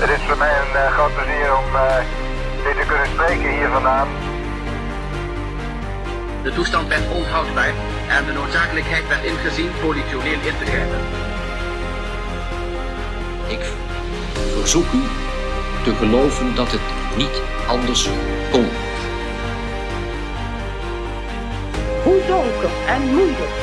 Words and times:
Het 0.00 0.10
is 0.10 0.26
voor 0.26 0.36
mij 0.36 0.54
een 0.60 0.72
uh, 0.74 0.92
groot 0.92 1.14
plezier 1.14 1.56
om 1.56 1.74
uh, 1.74 1.96
dit 2.64 2.76
te 2.80 2.86
kunnen 2.86 3.06
spreken 3.06 3.50
hier 3.50 3.68
vandaan. 3.68 4.08
De 6.42 6.52
toestand 6.52 6.88
werd 6.88 7.10
onhoudbaar 7.10 7.72
en 8.08 8.24
de 8.24 8.32
noodzakelijkheid 8.32 9.08
werd 9.08 9.24
ingezien 9.24 9.70
politioneel 9.80 10.40
in 10.50 10.56
te 10.58 10.66
grijpen. 10.66 11.00
Ik 13.46 13.60
verzoek 14.58 14.92
u 14.92 15.02
te 15.84 15.94
geloven 15.94 16.54
dat 16.54 16.70
het 16.70 16.86
niet 17.16 17.42
anders 17.66 18.08
kon. 18.50 18.68
Hoe 22.02 22.20
donker 22.26 22.70
en 22.86 23.02
moeilijk 23.02 23.56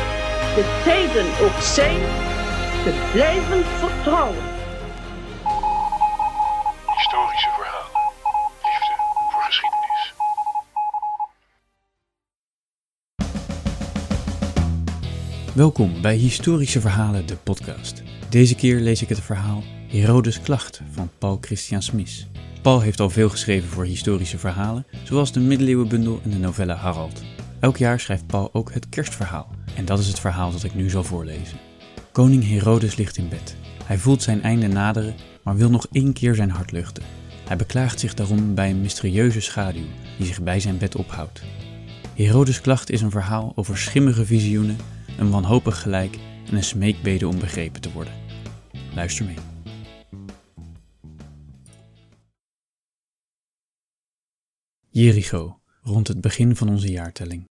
de 0.55 0.81
tijden 0.83 1.25
ook 1.45 1.61
zijn, 1.61 1.99
te 2.83 2.93
blijven 3.11 3.63
vertrouwen. 3.79 4.56
Welkom 15.57 16.02
bij 16.02 16.16
Historische 16.16 16.81
Verhalen, 16.81 17.25
de 17.25 17.35
podcast. 17.35 18.03
Deze 18.29 18.55
keer 18.55 18.79
lees 18.79 19.02
ik 19.02 19.09
het 19.09 19.20
verhaal 19.20 19.63
Herodes 19.88 20.41
Klacht 20.41 20.81
van 20.91 21.09
Paul 21.17 21.38
Christian 21.41 21.81
Smith. 21.81 22.27
Paul 22.61 22.81
heeft 22.81 22.99
al 22.99 23.09
veel 23.09 23.29
geschreven 23.29 23.70
voor 23.70 23.85
historische 23.85 24.38
verhalen, 24.38 24.85
zoals 25.03 25.31
de 25.31 25.39
middeleeuwenbundel 25.39 26.20
en 26.23 26.29
de 26.29 26.38
novelle 26.38 26.73
Harald. 26.73 27.21
Elk 27.59 27.77
jaar 27.77 27.99
schrijft 27.99 28.27
Paul 28.27 28.49
ook 28.53 28.73
het 28.73 28.89
kerstverhaal, 28.89 29.49
en 29.75 29.85
dat 29.85 29.99
is 29.99 30.07
het 30.07 30.20
verhaal 30.20 30.51
dat 30.51 30.63
ik 30.63 30.75
nu 30.75 30.89
zal 30.89 31.03
voorlezen. 31.03 31.57
Koning 32.12 32.48
Herodes 32.48 32.95
ligt 32.95 33.17
in 33.17 33.29
bed. 33.29 33.55
Hij 33.84 33.98
voelt 33.98 34.23
zijn 34.23 34.43
einde 34.43 34.67
naderen, 34.67 35.15
maar 35.43 35.55
wil 35.55 35.70
nog 35.70 35.87
één 35.91 36.13
keer 36.13 36.35
zijn 36.35 36.49
hart 36.49 36.71
luchten. 36.71 37.04
Hij 37.48 37.57
beklaagt 37.57 37.99
zich 37.99 38.13
daarom 38.13 38.55
bij 38.55 38.70
een 38.70 38.82
mysterieuze 38.82 39.41
schaduw 39.41 39.87
die 40.17 40.27
zich 40.27 40.41
bij 40.41 40.60
zijn 40.60 40.77
bed 40.77 40.95
ophoudt. 40.95 41.41
Herodes' 42.15 42.62
klacht 42.62 42.89
is 42.89 43.01
een 43.01 43.12
verhaal 43.12 43.51
over 43.55 43.77
schimmige 43.77 44.26
visioenen, 44.26 44.77
een 45.18 45.29
wanhopig 45.29 45.82
gelijk 45.82 46.18
en 46.48 46.55
een 46.55 46.63
smeekbede 46.63 47.27
om 47.27 47.40
begrepen 47.40 47.82
te 47.82 47.91
worden. 47.91 48.13
Luister 48.93 49.26
mee. 49.26 49.35
Jericho, 54.90 55.60
rond 55.82 56.07
het 56.07 56.21
begin 56.21 56.55
van 56.55 56.70
onze 56.70 56.91
jaartelling. 56.91 57.45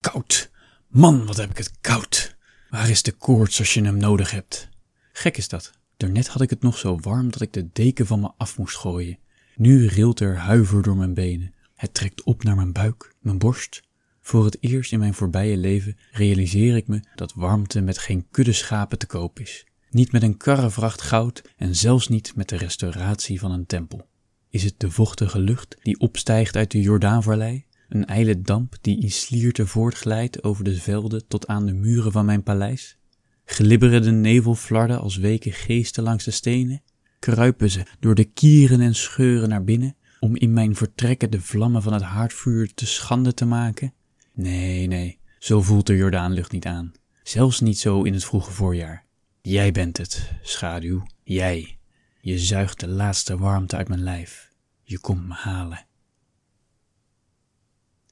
Koud! 0.00 0.50
Man, 0.88 1.26
wat 1.26 1.36
heb 1.36 1.50
ik 1.50 1.56
het 1.56 1.80
koud! 1.80 2.36
Waar 2.70 2.88
is 2.88 3.02
de 3.02 3.12
koorts 3.12 3.58
als 3.58 3.74
je 3.74 3.82
hem 3.82 3.96
nodig 3.96 4.30
hebt? 4.30 4.68
Gek 5.12 5.36
is 5.36 5.48
dat. 5.48 5.72
Daarnet 5.96 6.28
had 6.28 6.42
ik 6.42 6.50
het 6.50 6.62
nog 6.62 6.78
zo 6.78 6.98
warm 6.98 7.30
dat 7.30 7.40
ik 7.40 7.52
de 7.52 7.68
deken 7.72 8.06
van 8.06 8.20
me 8.20 8.32
af 8.36 8.58
moest 8.58 8.76
gooien. 8.76 9.18
Nu 9.56 9.86
rilt 9.86 10.20
er 10.20 10.36
huiver 10.36 10.82
door 10.82 10.96
mijn 10.96 11.14
benen. 11.14 11.54
Het 11.74 11.94
trekt 11.94 12.22
op 12.22 12.42
naar 12.42 12.56
mijn 12.56 12.72
buik, 12.72 13.14
mijn 13.20 13.38
borst. 13.38 13.82
Voor 14.30 14.44
het 14.44 14.56
eerst 14.60 14.92
in 14.92 14.98
mijn 14.98 15.14
voorbije 15.14 15.56
leven 15.56 15.96
realiseer 16.12 16.76
ik 16.76 16.86
me 16.86 17.00
dat 17.14 17.34
warmte 17.34 17.80
met 17.80 17.98
geen 17.98 18.26
kudde 18.30 18.52
schapen 18.52 18.98
te 18.98 19.06
koop 19.06 19.40
is. 19.40 19.66
Niet 19.90 20.12
met 20.12 20.22
een 20.22 20.36
karrevracht 20.36 21.02
goud 21.02 21.42
en 21.56 21.76
zelfs 21.76 22.08
niet 22.08 22.36
met 22.36 22.48
de 22.48 22.56
restauratie 22.56 23.40
van 23.40 23.50
een 23.50 23.66
tempel. 23.66 24.06
Is 24.50 24.62
het 24.62 24.74
de 24.76 24.90
vochtige 24.90 25.38
lucht 25.38 25.76
die 25.82 25.98
opstijgt 25.98 26.56
uit 26.56 26.70
de 26.70 26.80
Jordaanvallei? 26.80 27.64
Een 27.88 28.06
ijle 28.06 28.40
damp 28.40 28.76
die 28.80 29.00
in 29.00 29.10
slierte 29.10 29.66
voortglijdt 29.66 30.42
over 30.42 30.64
de 30.64 30.80
velden 30.80 31.26
tot 31.28 31.46
aan 31.46 31.66
de 31.66 31.74
muren 31.74 32.12
van 32.12 32.24
mijn 32.24 32.42
paleis? 32.42 32.96
Glibberen 33.44 34.02
de 34.02 34.10
nevelflarden 34.10 35.00
als 35.00 35.16
weken 35.16 35.52
geesten 35.52 36.02
langs 36.02 36.24
de 36.24 36.30
stenen? 36.30 36.82
Kruipen 37.18 37.70
ze 37.70 37.86
door 38.00 38.14
de 38.14 38.24
kieren 38.24 38.80
en 38.80 38.94
scheuren 38.94 39.48
naar 39.48 39.64
binnen, 39.64 39.96
om 40.20 40.36
in 40.36 40.52
mijn 40.52 40.76
vertrekken 40.76 41.30
de 41.30 41.40
vlammen 41.40 41.82
van 41.82 41.92
het 41.92 42.02
haardvuur 42.02 42.74
te 42.74 42.86
schande 42.86 43.34
te 43.34 43.44
maken? 43.44 43.92
Nee, 44.40 44.86
nee, 44.86 45.18
zo 45.38 45.62
voelt 45.62 45.86
de 45.86 45.96
Jordaanlucht 45.96 46.52
niet 46.52 46.66
aan. 46.66 46.92
Zelfs 47.22 47.60
niet 47.60 47.78
zo 47.78 48.02
in 48.02 48.12
het 48.12 48.24
vroege 48.24 48.50
voorjaar. 48.50 49.04
Jij 49.42 49.72
bent 49.72 49.96
het, 49.96 50.32
schaduw, 50.42 51.02
jij. 51.22 51.78
Je 52.20 52.38
zuigt 52.38 52.80
de 52.80 52.88
laatste 52.88 53.38
warmte 53.38 53.76
uit 53.76 53.88
mijn 53.88 54.02
lijf. 54.02 54.52
Je 54.82 54.98
komt 54.98 55.26
me 55.26 55.34
halen. 55.34 55.86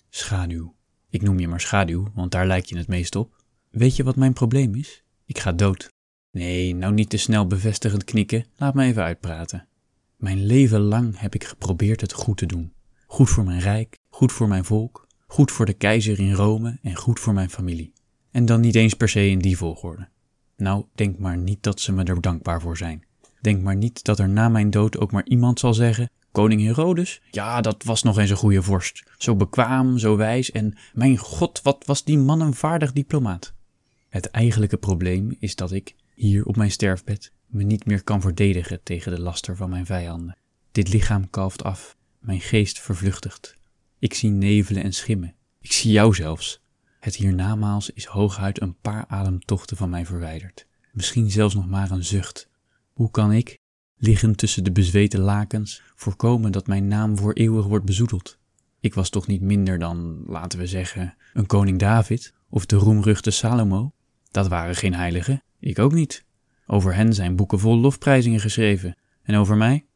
Schaduw. 0.09 0.75
Ik 1.11 1.23
noem 1.23 1.39
je 1.39 1.49
maar 1.49 1.61
schaduw, 1.61 2.11
want 2.15 2.31
daar 2.31 2.47
lijk 2.47 2.65
je 2.65 2.77
het 2.77 2.89
meest 2.89 3.17
op. 3.17 3.43
Weet 3.71 3.97
je 3.97 4.05
wat 4.05 4.17
mijn 4.17 4.33
probleem 4.33 4.75
is? 4.75 5.05
Ik 5.27 5.39
ga 5.39 5.53
dood. 5.53 5.89
Nee, 6.31 6.75
nou 6.75 6.93
niet 6.93 7.11
te 7.11 7.17
snel 7.17 7.47
bevestigend 7.47 8.05
knikken, 8.05 8.47
laat 8.57 8.75
me 8.75 8.85
even 8.85 9.03
uitpraten. 9.03 9.69
Mijn 10.17 10.47
leven 10.47 10.81
lang 10.81 11.19
heb 11.19 11.35
ik 11.35 11.45
geprobeerd 11.45 12.01
het 12.01 12.13
goed 12.13 12.37
te 12.37 12.47
doen. 12.47 12.73
Goed 13.07 13.31
voor 13.31 13.45
mijn 13.45 13.61
rijk, 13.61 13.97
goed 14.09 14.33
voor 14.33 14.49
mijn 14.49 14.65
volk, 14.65 15.08
goed 15.31 15.51
voor 15.51 15.67
de 15.67 15.73
keizer 15.73 16.19
in 16.19 16.33
Rome 16.33 16.79
en 16.83 16.97
goed 16.97 17.21
voor 17.21 17.33
mijn 17.33 17.51
familie. 17.51 17.93
En 18.31 18.47
dan 18.47 18.61
niet 18.61 18.75
eens 18.75 18.95
per 18.95 19.09
se 19.09 19.29
in 19.29 19.39
die 19.39 19.57
volgorde. 19.57 20.09
Nou, 20.57 20.85
denk 20.95 21.19
maar 21.19 21.37
niet 21.37 21.63
dat 21.63 21.81
ze 21.81 21.93
me 21.93 22.05
er 22.05 22.21
dankbaar 22.21 22.61
voor 22.61 22.77
zijn. 22.77 23.05
Denk 23.41 23.63
maar 23.63 23.77
niet 23.77 24.05
dat 24.05 24.19
er 24.19 24.29
na 24.29 24.49
mijn 24.49 24.71
dood 24.71 24.99
ook 24.99 25.13
maar 25.13 25.25
iemand 25.25 25.59
zal 25.59 25.75
zeggen: 25.75 26.11
Koning 26.33 26.63
Herodes? 26.63 27.23
Ja, 27.31 27.61
dat 27.61 27.85
was 27.85 28.03
nog 28.03 28.19
eens 28.19 28.31
een 28.31 28.37
goede 28.37 28.63
vorst. 28.63 29.03
Zo 29.19 29.37
bekwaam, 29.37 29.99
zo 29.99 30.17
wijs 30.17 30.51
en 30.51 30.79
mijn 30.93 31.17
god, 31.17 31.63
wat 31.63 31.85
was 31.87 32.05
die 32.05 32.19
man 32.19 32.41
een 32.41 32.55
vaardig 32.55 32.93
diplomaat. 32.93 33.55
Het 34.09 34.27
eigenlijke 34.31 34.77
probleem 34.77 35.37
is 35.39 35.57
dat 35.57 35.73
ik, 35.73 35.95
hier 36.15 36.45
op 36.45 36.57
mijn 36.57 36.71
sterfbed, 36.71 37.33
me 37.47 37.63
niet 37.63 37.87
meer 37.87 38.05
kan 38.05 38.21
verdedigen 38.21 38.83
tegen 38.83 39.13
de 39.13 39.21
laster 39.21 39.57
van 39.57 39.71
mijn 39.71 39.87
vijanden. 39.87 40.37
Dit 40.73 40.93
lichaam 40.93 41.31
kalft 41.31 41.65
af, 41.65 41.97
mijn 42.19 42.41
geest 42.41 42.81
vervluchtigt. 42.81 43.58
Ik 43.99 44.15
zie 44.15 44.31
nevelen 44.31 44.83
en 44.83 44.93
schimmen. 44.93 45.35
Ik 45.61 45.73
zie 45.73 45.93
jou 45.93 46.15
zelfs. 46.15 46.61
Het 47.01 47.15
hiernamaals 47.15 47.91
is 47.91 48.05
hooguit 48.05 48.61
een 48.61 48.77
paar 48.81 49.05
ademtochten 49.09 49.77
van 49.77 49.91
mij 49.91 50.07
verwijderd. 50.07 50.67
Misschien 50.93 51.31
zelfs 51.31 51.55
nog 51.55 51.69
maar 51.69 51.91
een 51.91 52.05
zucht. 52.05 52.49
Hoe 52.93 53.11
kan 53.11 53.33
ik, 53.33 53.59
liggend 53.97 54.37
tussen 54.37 54.65
de 54.65 54.73
bezweten 54.73 55.21
lakens, 55.21 55.83
voorkomen 55.95 56.53
dat 56.53 56.67
mijn 56.67 56.89
naam 56.89 57.19
voor 57.19 57.33
eeuwig 57.33 57.67
wordt 57.67 57.85
bezoedeld? 57.85 58.39
Ik 58.81 58.95
was 58.95 59.11
toch 59.11 59.27
niet 59.27 59.41
minder 59.41 59.79
dan, 59.79 60.23
laten 60.27 60.59
we 60.59 60.67
zeggen, 60.67 61.15
een 61.35 61.47
koning 61.47 61.79
David 61.79 62.35
of 62.49 62.67
de 62.67 62.77
roemruchte 62.77 63.31
Salomo? 63.31 63.93
Dat 64.31 64.49
waren 64.49 64.75
geen 64.75 64.95
heiligen, 64.95 65.43
ik 65.59 65.79
ook 65.79 65.93
niet. 65.93 66.25
Over 66.67 66.95
hen 66.95 67.15
zijn 67.15 67.37
boeken 67.37 67.59
vol 67.59 67.79
lofprijzingen 67.79 68.41
geschreven. 68.41 68.97
En 69.23 69.37
over 69.37 69.57
mij? 69.57 69.87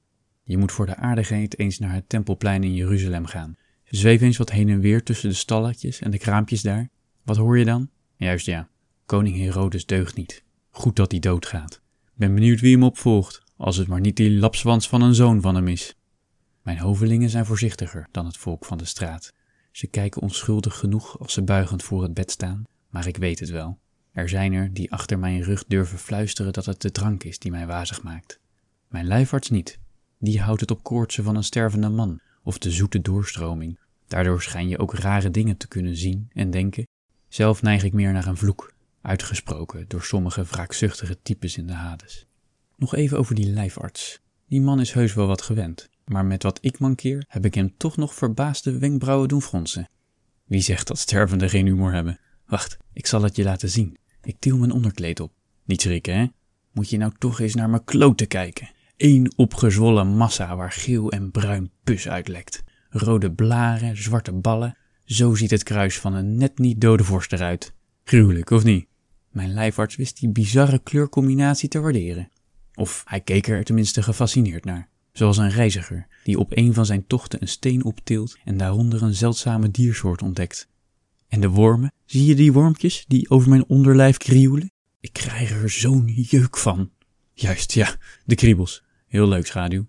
Je 0.43 0.59
moet 0.59 0.73
voor 0.73 0.87
de 0.87 0.97
aardigheid 0.97 1.59
eens 1.59 1.79
naar 1.79 1.95
het 1.95 2.09
tempelplein 2.09 2.65
in 2.65 2.75
Jeruzalem 2.75 3.27
gaan. 3.27 3.57
Zweef 3.93 4.21
eens 4.21 4.37
wat 4.37 4.51
heen 4.51 4.69
en 4.69 4.81
weer 4.81 5.03
tussen 5.03 5.29
de 5.29 5.35
stalletjes 5.35 6.01
en 6.01 6.11
de 6.11 6.19
kraampjes 6.19 6.63
daar. 6.63 6.89
Wat 7.23 7.37
hoor 7.37 7.59
je 7.59 7.65
dan? 7.65 7.91
Juist 8.17 8.47
ja, 8.47 8.69
koning 9.07 9.37
Herodes 9.37 9.87
deugt 9.87 10.17
niet. 10.17 10.45
Goed 10.71 10.97
dat 10.97 11.11
hij 11.11 11.21
doodgaat. 11.21 11.81
Ben 12.15 12.35
benieuwd 12.35 12.61
wie 12.61 12.73
hem 12.73 12.83
opvolgt, 12.83 13.43
als 13.57 13.77
het 13.77 13.89
maar 13.89 14.01
niet 14.01 14.17
die 14.17 14.31
lapswans 14.31 14.89
van 14.89 15.03
een 15.03 15.15
zoon 15.15 15.41
van 15.41 15.55
hem 15.55 15.69
is. 15.69 15.97
Mijn 16.63 16.79
hovelingen 16.79 17.31
zijn 17.31 17.47
voorzichtiger 17.47 18.09
dan 18.11 18.27
het 18.27 18.37
volk 18.37 18.65
van 18.65 18.79
de 18.79 18.85
straat. 18.85 19.33
Ze 19.73 19.87
kijken 19.87 20.23
onschuldig 20.23 20.79
genoeg 20.79 21.19
als 21.19 21.33
ze 21.33 21.43
buigend 21.43 21.83
voor 21.83 22.03
het 22.03 22.15
bed 22.15 22.31
staan, 22.31 22.65
maar 22.89 23.07
ik 23.07 23.17
weet 23.17 23.41
het 23.41 23.51
wel. 23.51 23.79
Er 24.13 24.29
zijn 24.29 24.53
er 24.53 24.73
die 24.73 24.93
achter 24.93 25.19
mijn 25.19 25.43
rug 25.43 25.65
durven 25.67 25.99
fluisteren 25.99 26.53
dat 26.53 26.67
het 26.67 26.81
de 26.81 26.91
drank 26.91 27.25
is 27.25 27.39
die 27.39 27.51
mij 27.51 27.67
wazig 27.67 28.03
maakt. 28.03 28.41
Mijn 28.89 29.07
lijfarts 29.07 29.51
niet. 29.51 29.79
Die 30.19 30.41
houdt 30.41 30.61
het 30.61 30.71
op 30.71 30.83
koortsen 30.83 31.25
van 31.25 31.37
een 31.37 31.45
stervende 31.45 31.89
man 31.89 32.21
of 32.43 32.59
de 32.59 32.71
zoete 32.71 33.01
doorstroming. 33.01 33.79
Daardoor 34.12 34.43
schijn 34.43 34.69
je 34.69 34.78
ook 34.78 34.95
rare 34.95 35.31
dingen 35.31 35.56
te 35.56 35.69
kunnen 35.69 35.97
zien 35.97 36.31
en 36.33 36.50
denken. 36.50 36.87
Zelf 37.28 37.62
neig 37.62 37.84
ik 37.84 37.93
meer 37.93 38.12
naar 38.12 38.27
een 38.27 38.37
vloek, 38.37 38.75
uitgesproken 39.03 39.84
door 39.89 40.03
sommige 40.03 40.45
wraakzuchtige 40.45 41.23
types 41.23 41.56
in 41.56 41.67
de 41.67 41.73
Hades. 41.73 42.26
Nog 42.76 42.94
even 42.94 43.19
over 43.19 43.35
die 43.35 43.47
lijfarts. 43.47 44.20
Die 44.49 44.61
man 44.61 44.81
is 44.81 44.93
heus 44.93 45.14
wel 45.14 45.26
wat 45.26 45.43
gewend, 45.43 45.88
maar 46.05 46.25
met 46.25 46.43
wat 46.43 46.59
ik 46.62 46.79
mankeer 46.79 47.25
heb 47.29 47.44
ik 47.44 47.55
hem 47.55 47.76
toch 47.76 47.97
nog 47.97 48.14
verbaasde 48.14 48.79
wenkbrauwen 48.79 49.29
doen 49.29 49.43
fronsen. 49.43 49.88
Wie 50.44 50.62
zegt 50.62 50.87
dat 50.87 50.99
stervenden 50.99 51.50
geen 51.50 51.67
humor 51.67 51.93
hebben? 51.93 52.19
Wacht, 52.47 52.76
ik 52.93 53.06
zal 53.06 53.23
het 53.23 53.37
je 53.37 53.43
laten 53.43 53.69
zien. 53.69 53.97
Ik 54.23 54.37
til 54.38 54.56
mijn 54.56 54.73
onderkleed 54.73 55.20
op. 55.20 55.32
Niet 55.64 55.81
schrikken, 55.81 56.14
hè? 56.14 56.26
Moet 56.73 56.91
je 56.91 56.97
nou 56.97 57.12
toch 57.19 57.41
eens 57.41 57.55
naar 57.55 57.70
mijn 57.70 57.85
kloten 57.85 58.26
kijken. 58.26 58.70
Eén 58.97 59.32
opgezwollen 59.37 60.17
massa 60.17 60.56
waar 60.56 60.73
geel 60.73 61.11
en 61.11 61.31
bruin 61.31 61.70
pus 61.85 62.09
uitlekt. 62.09 62.62
Rode 62.94 63.33
blaren, 63.33 63.97
zwarte 63.97 64.33
ballen. 64.33 64.77
Zo 65.05 65.35
ziet 65.35 65.50
het 65.50 65.62
kruis 65.62 65.99
van 65.99 66.15
een 66.15 66.37
net 66.37 66.59
niet 66.59 66.81
dode 66.81 67.05
vorst 67.05 67.33
eruit. 67.33 67.75
Gruwelijk, 68.05 68.50
of 68.50 68.65
niet? 68.65 68.87
Mijn 69.31 69.53
lijfarts 69.53 69.97
wist 69.97 70.21
die 70.21 70.29
bizarre 70.29 70.79
kleurcombinatie 70.79 71.69
te 71.69 71.81
waarderen. 71.81 72.29
Of 72.75 73.03
hij 73.06 73.21
keek 73.21 73.47
er 73.47 73.65
tenminste 73.65 74.03
gefascineerd 74.03 74.65
naar. 74.65 74.89
Zoals 75.12 75.37
een 75.37 75.50
reiziger 75.50 76.06
die 76.25 76.39
op 76.39 76.56
een 76.56 76.75
van 76.75 76.87
zijn 76.87 77.06
tochten 77.06 77.43
een 77.43 77.49
steen 77.49 77.85
optilt 77.85 78.39
en 78.44 78.56
daaronder 78.56 79.03
een 79.03 79.15
zeldzame 79.15 79.71
diersoort 79.71 80.23
ontdekt. 80.23 80.69
En 81.29 81.41
de 81.41 81.49
wormen, 81.49 81.93
zie 82.05 82.25
je 82.25 82.35
die 82.35 82.53
wormpjes 82.53 83.05
die 83.09 83.31
over 83.31 83.49
mijn 83.49 83.69
onderlijf 83.69 84.17
krioelen? 84.17 84.71
Ik 85.00 85.12
krijg 85.12 85.62
er 85.62 85.71
zo'n 85.71 86.06
jeuk 86.06 86.56
van. 86.56 86.91
Juist, 87.33 87.73
ja, 87.73 87.97
de 88.25 88.35
kriebels. 88.35 88.83
Heel 89.06 89.29
leuk, 89.29 89.47
schaduw. 89.47 89.87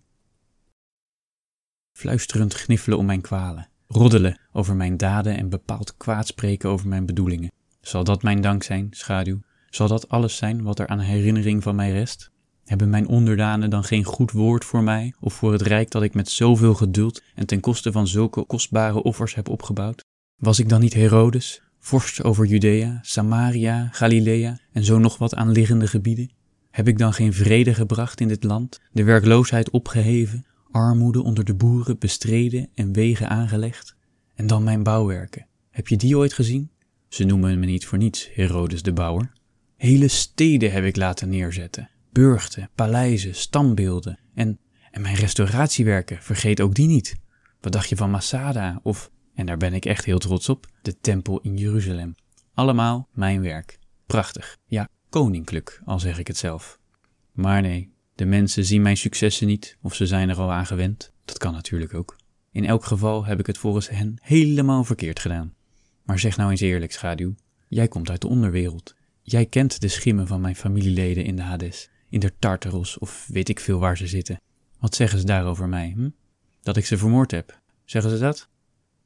Fluisterend 1.94 2.54
gniffelen 2.54 2.98
om 2.98 3.06
mijn 3.06 3.22
kwalen, 3.22 3.69
roddelen 3.88 4.40
over 4.51 4.75
mijn 4.75 4.98
daden 4.98 5.38
en 5.38 5.50
bepaald 5.50 5.98
kwaad 5.98 6.28
spreken 6.28 6.69
over 6.69 6.88
mijn 6.88 7.06
bedoelingen. 7.06 7.51
Zal 7.81 8.04
dat 8.04 8.24
mijn 8.24 8.42
dank 8.42 8.63
zijn, 8.63 8.88
schaduw? 8.92 9.40
Zal 9.69 9.88
dat 9.88 10.10
alles 10.10 10.36
zijn 10.36 10.63
wat 10.63 10.80
er 10.80 10.88
aan 10.88 11.00
herinnering 11.00 11.63
van 11.63 11.75
mij 11.75 11.92
rest? 11.92 12.31
Hebben 12.66 12.90
mijn 12.90 13.07
onderdanen 13.07 13.69
dan 13.69 13.84
geen 13.84 14.04
goed 14.04 14.31
woord 14.31 14.66
voor 14.66 14.84
mij 14.84 15.13
of 15.19 15.34
voor 15.34 15.51
het 15.51 15.62
rijk 15.62 15.92
dat 15.92 16.04
ik 16.04 16.13
met 16.13 16.30
zoveel 16.30 16.74
geduld 16.74 17.22
en 17.36 17.45
ten 17.45 17.60
koste 17.60 17.92
van 17.92 18.07
zulke 18.07 18.44
kostbare 18.46 19.04
offers 19.04 19.36
heb 19.36 19.50
opgebouwd? 19.50 20.06
Was 20.36 20.60
ik 20.60 20.69
dan 20.69 20.80
niet 20.80 20.94
Herodes, 20.94 21.62
vorst 21.80 22.24
over 22.24 22.46
Judea, 22.46 23.00
Samaria, 23.01 23.89
Galilea 23.92 24.60
en 24.72 24.84
zo 24.84 25.00
nog 25.00 25.18
wat 25.18 25.36
aanliggende 25.36 25.88
gebieden? 25.88 26.31
Heb 26.72 26.88
ik 26.88 26.98
dan 26.98 27.13
geen 27.13 27.34
vrede 27.34 27.74
gebracht 27.74 28.19
in 28.19 28.28
dit 28.28 28.44
land, 28.44 28.80
de 28.92 29.04
werkloosheid 29.04 29.69
opgeheven, 29.69 30.46
armoede 30.74 31.24
onder 31.24 31.44
de 31.44 31.56
boeren 31.56 31.98
bestreden 31.98 32.70
en 32.74 32.94
wegen 32.94 33.30
aangelegd? 33.30 33.96
En 34.36 34.48
dan 34.48 34.64
mijn 34.64 34.84
bouwwerken. 34.84 35.48
Heb 35.70 35.88
je 35.88 35.98
die 35.98 36.18
ooit 36.18 36.34
gezien? 36.34 36.72
Ze 37.08 37.24
noemen 37.24 37.60
me 37.60 37.66
niet 37.66 37.86
voor 37.86 37.98
niets 37.98 38.30
Herodes 38.34 38.81
de 38.81 38.94
Bouwer. 38.94 39.31
Hele 39.75 40.08
steden 40.08 40.72
heb 40.72 40.84
ik 40.84 40.96
laten 40.96 41.30
neerzetten. 41.30 41.90
Burchten, 42.12 42.70
paleizen, 42.75 43.36
standbeelden 43.36 44.20
en, 44.34 44.60
en 44.92 45.02
mijn 45.02 45.16
restauratiewerken, 45.16 46.22
vergeet 46.22 46.62
ook 46.62 46.74
die 46.74 46.88
niet. 46.88 47.16
Wat 47.62 47.72
dacht 47.72 47.90
je 47.90 47.96
van 47.96 48.12
Masada 48.12 48.80
of, 48.84 49.12
en 49.34 49.46
daar 49.46 49.58
ben 49.58 49.74
ik 49.74 49.86
echt 49.86 50.06
heel 50.06 50.20
trots 50.20 50.50
op, 50.50 50.68
de 50.81 51.00
tempel 51.00 51.40
in 51.42 51.58
Jeruzalem. 51.58 52.16
Allemaal 52.54 53.08
mijn 53.12 53.42
werk. 53.42 53.80
Prachtig, 54.06 54.58
ja, 54.66 54.88
koninklijk, 55.10 55.81
al 55.86 56.00
zeg 56.00 56.20
ik 56.20 56.28
het 56.28 56.38
zelf. 56.38 56.80
Maar 57.31 57.62
nee, 57.62 57.93
de 58.15 58.25
mensen 58.25 58.65
zien 58.65 58.81
mijn 58.81 58.98
successen 58.98 59.48
niet 59.48 59.77
of 59.81 59.95
ze 59.95 60.06
zijn 60.06 60.30
er 60.30 60.39
al 60.39 60.51
aan 60.51 60.65
gewend. 60.65 61.12
Dat 61.25 61.38
kan 61.38 61.54
natuurlijk 61.54 61.94
ook. 61.94 62.15
In 62.51 62.65
elk 62.65 62.86
geval 62.86 63.25
heb 63.25 63.39
ik 63.39 63.45
het 63.48 63.57
volgens 63.57 63.89
hen 63.89 64.18
helemaal 64.21 64.83
verkeerd 64.83 65.19
gedaan. 65.19 65.54
Maar 66.04 66.19
zeg 66.19 66.38
nou 66.38 66.51
eens 66.51 66.62
eerlijk, 66.62 66.92
schaduw. 66.92 67.36
Jij 67.68 67.88
komt 67.88 68.10
uit 68.10 68.21
de 68.21 68.27
onderwereld. 68.27 68.95
Jij 69.21 69.45
kent 69.45 69.81
de 69.81 69.88
schimmen 69.88 70.27
van 70.27 70.42
mijn 70.42 70.56
familieleden 70.56 71.25
in 71.25 71.36
de 71.36 71.42
Hades, 71.42 71.89
in 72.10 72.19
de 72.19 72.33
Tartaros 72.39 72.98
of 72.98 73.27
weet 73.27 73.50
ik 73.50 73.60
veel 73.60 73.80
waar 73.80 73.98
ze 73.98 74.07
zitten. 74.07 74.42
Wat 74.80 74.95
zeggen 74.95 75.19
ze 75.19 75.25
daarover 75.25 75.69
mij, 75.69 75.94
hm? 75.95 76.10
Dat 76.62 76.77
ik 76.77 76.86
ze 76.86 76.98
vermoord 76.98 77.31
heb. 77.31 77.62
Zeggen 77.86 78.12
ze 78.12 78.18
dat? 78.18 78.50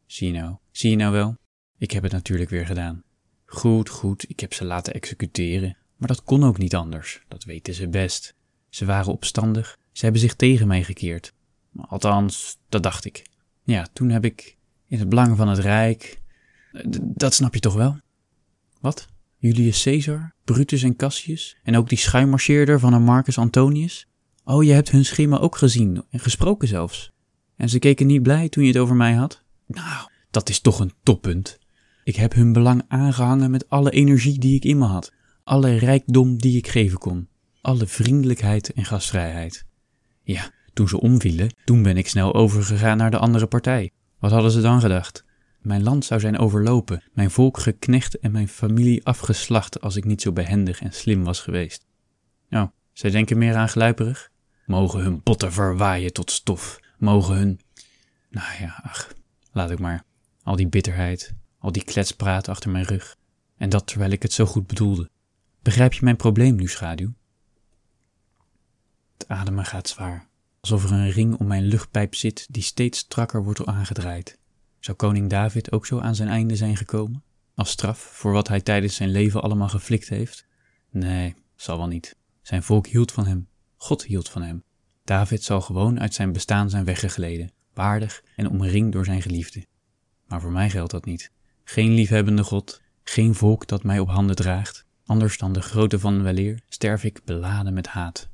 Zie 0.06 0.34
je 0.34 0.40
nou, 0.40 0.56
zie 0.72 0.90
je 0.90 0.96
nou 0.96 1.12
wel? 1.12 1.36
Ik 1.78 1.92
heb 1.92 2.04
het 2.04 2.12
natuurlijk 2.12 2.50
weer 2.50 2.66
gedaan. 2.66 3.04
Goed, 3.46 3.90
goed, 3.90 4.30
ik 4.30 4.40
heb 4.40 4.54
ze 4.54 4.66
laten 4.66 4.94
executeren. 4.94 5.78
Maar 5.96 6.08
dat 6.08 6.24
kon 6.24 6.44
ook 6.44 6.58
niet 6.58 6.76
anders, 6.76 7.24
dat 7.28 7.44
weten 7.44 7.74
ze 7.74 7.88
best. 7.88 8.36
Ze 8.78 8.86
waren 8.86 9.12
opstandig, 9.12 9.78
ze 9.92 10.04
hebben 10.04 10.22
zich 10.22 10.36
tegen 10.36 10.68
mij 10.68 10.84
gekeerd. 10.84 11.34
Althans, 11.78 12.58
dat 12.70 12.84
dacht 12.84 13.06
ik. 13.06 13.26
Ja, 13.64 13.88
toen 13.94 14.10
heb 14.10 14.26
ik, 14.26 14.58
in 14.88 15.00
het 15.00 15.10
belang 15.10 15.38
van 15.38 15.48
het 15.48 15.60
Rijk, 15.60 16.22
dat 17.00 17.34
snap 17.34 17.54
je 17.54 17.60
toch 17.60 17.74
wel? 17.74 18.00
Wat? 18.82 19.08
Julius 19.38 19.84
Caesar, 19.84 20.34
Brutus 20.44 20.84
en 20.84 20.96
Cassius 20.96 21.58
en 21.64 21.78
ook 21.78 21.90
die 21.90 21.98
schuimmarcheerder 21.98 22.80
van 22.80 22.94
een 22.94 23.04
Marcus 23.04 23.38
Antonius? 23.38 24.08
Oh, 24.44 24.64
je 24.64 24.72
hebt 24.72 24.92
hun 24.92 25.06
schimmen 25.06 25.40
ook 25.40 25.58
gezien 25.58 26.04
en 26.10 26.20
gesproken 26.20 26.68
zelfs. 26.68 27.12
En 27.56 27.70
ze 27.70 27.80
keken 27.80 28.08
niet 28.08 28.24
blij 28.24 28.50
toen 28.50 28.64
je 28.64 28.70
het 28.70 28.82
over 28.82 28.96
mij 28.96 29.14
had? 29.14 29.44
Nou, 29.68 30.10
dat 30.32 30.50
is 30.50 30.60
toch 30.60 30.80
een 30.80 30.94
toppunt. 31.04 31.60
Ik 32.04 32.16
heb 32.16 32.34
hun 32.34 32.54
belang 32.54 32.84
aangehangen 32.88 33.52
met 33.52 33.70
alle 33.70 33.92
energie 33.92 34.40
die 34.40 34.56
ik 34.56 34.64
in 34.64 34.78
me 34.78 34.86
had, 34.86 35.14
alle 35.44 35.78
rijkdom 35.78 36.38
die 36.38 36.58
ik 36.58 36.68
geven 36.68 36.98
kon, 36.98 37.28
alle 37.68 37.88
vriendelijkheid 37.88 38.74
en 38.74 38.86
gastvrijheid. 38.86 39.66
Ja, 40.24 40.52
toen 40.74 40.88
ze 40.88 41.00
omvielen, 41.00 41.54
toen 41.66 41.84
ben 41.84 41.98
ik 41.98 42.08
snel 42.08 42.34
overgegaan 42.34 42.98
naar 42.98 43.12
de 43.12 43.18
andere 43.18 43.48
partij. 43.48 43.92
Wat 44.20 44.32
hadden 44.32 44.52
ze 44.52 44.62
dan 44.62 44.82
gedacht? 44.82 45.24
Mijn 45.60 45.84
land 45.84 46.06
zou 46.06 46.20
zijn 46.20 46.38
overlopen, 46.38 47.04
mijn 47.14 47.32
volk 47.32 47.60
geknecht 47.60 48.20
en 48.20 48.32
mijn 48.32 48.48
familie 48.48 49.06
afgeslacht 49.06 49.82
als 49.82 49.96
ik 49.96 50.06
niet 50.06 50.22
zo 50.22 50.32
behendig 50.32 50.82
en 50.82 50.94
slim 50.94 51.24
was 51.24 51.40
geweest. 51.40 51.86
Nou, 52.50 52.70
zij 52.94 53.10
denken 53.10 53.38
meer 53.38 53.56
aan 53.56 53.70
gluiperig. 53.70 54.30
Mogen 54.66 55.00
hun 55.00 55.22
botten 55.24 55.54
verwaaien 55.54 56.14
tot 56.14 56.32
stof. 56.32 56.80
Mogen 56.98 57.36
hun. 57.36 57.60
Nou 58.30 58.48
ja, 58.60 58.80
ach, 58.84 59.14
laat 59.52 59.72
ik 59.72 59.80
maar. 59.80 60.04
Al 60.44 60.56
die 60.56 60.68
bitterheid, 60.68 61.34
al 61.60 61.72
die 61.72 61.84
kletspraat 61.84 62.48
achter 62.48 62.70
mijn 62.70 62.86
rug. 62.86 63.16
En 63.58 63.70
dat 63.70 63.88
terwijl 63.88 64.12
ik 64.12 64.22
het 64.22 64.34
zo 64.34 64.46
goed 64.46 64.68
bedoelde. 64.68 65.10
Begrijp 65.62 65.94
je 65.94 66.04
mijn 66.04 66.16
probleem 66.16 66.56
nu, 66.56 66.68
schaduw? 66.68 67.14
Het 69.18 69.28
ademen 69.28 69.66
gaat 69.66 69.90
zwaar, 69.90 70.28
alsof 70.60 70.84
er 70.84 70.92
een 70.92 71.10
ring 71.10 71.36
om 71.36 71.48
mijn 71.48 71.64
luchtpijp 71.64 72.16
zit 72.16 72.48
die 72.50 72.64
steeds 72.64 73.00
strakker 73.00 73.44
wordt 73.44 73.66
aangedraaid. 73.66 74.38
Zou 74.80 74.98
koning 74.98 75.30
David 75.30 75.72
ook 75.72 75.86
zo 75.86 76.00
aan 76.00 76.16
zijn 76.16 76.30
einde 76.30 76.56
zijn 76.56 76.78
gekomen? 76.78 77.24
Als 77.56 77.70
straf 77.70 78.00
voor 78.00 78.32
wat 78.32 78.48
hij 78.48 78.62
tijdens 78.62 78.96
zijn 78.96 79.10
leven 79.10 79.42
allemaal 79.42 79.70
geflikt 79.70 80.10
heeft? 80.10 80.46
Nee, 80.90 81.36
zal 81.56 81.78
wel 81.78 81.88
niet. 81.88 82.16
Zijn 82.42 82.64
volk 82.64 82.88
hield 82.88 83.12
van 83.12 83.26
hem. 83.26 83.48
God 83.78 84.04
hield 84.04 84.30
van 84.30 84.42
hem. 84.42 84.64
David 85.04 85.44
zal 85.44 85.62
gewoon 85.62 86.00
uit 86.00 86.14
zijn 86.14 86.32
bestaan 86.32 86.70
zijn 86.70 86.86
weggegleden, 86.86 87.52
waardig 87.74 88.24
en 88.36 88.50
omringd 88.50 88.92
door 88.92 89.06
zijn 89.06 89.22
geliefde. 89.22 89.66
Maar 90.28 90.42
voor 90.42 90.52
mij 90.52 90.70
geldt 90.70 90.92
dat 90.92 91.06
niet. 91.06 91.32
Geen 91.64 91.94
liefhebbende 91.94 92.44
God, 92.44 92.82
geen 93.04 93.36
volk 93.36 93.68
dat 93.68 93.84
mij 93.84 94.00
op 94.00 94.10
handen 94.10 94.36
draagt. 94.36 94.86
Anders 95.06 95.38
dan 95.38 95.54
de 95.54 95.62
grote 95.62 96.00
van 96.00 96.24
weleer 96.24 96.60
sterf 96.70 97.04
ik 97.04 97.22
beladen 97.26 97.74
met 97.74 97.88
haat. 97.88 98.30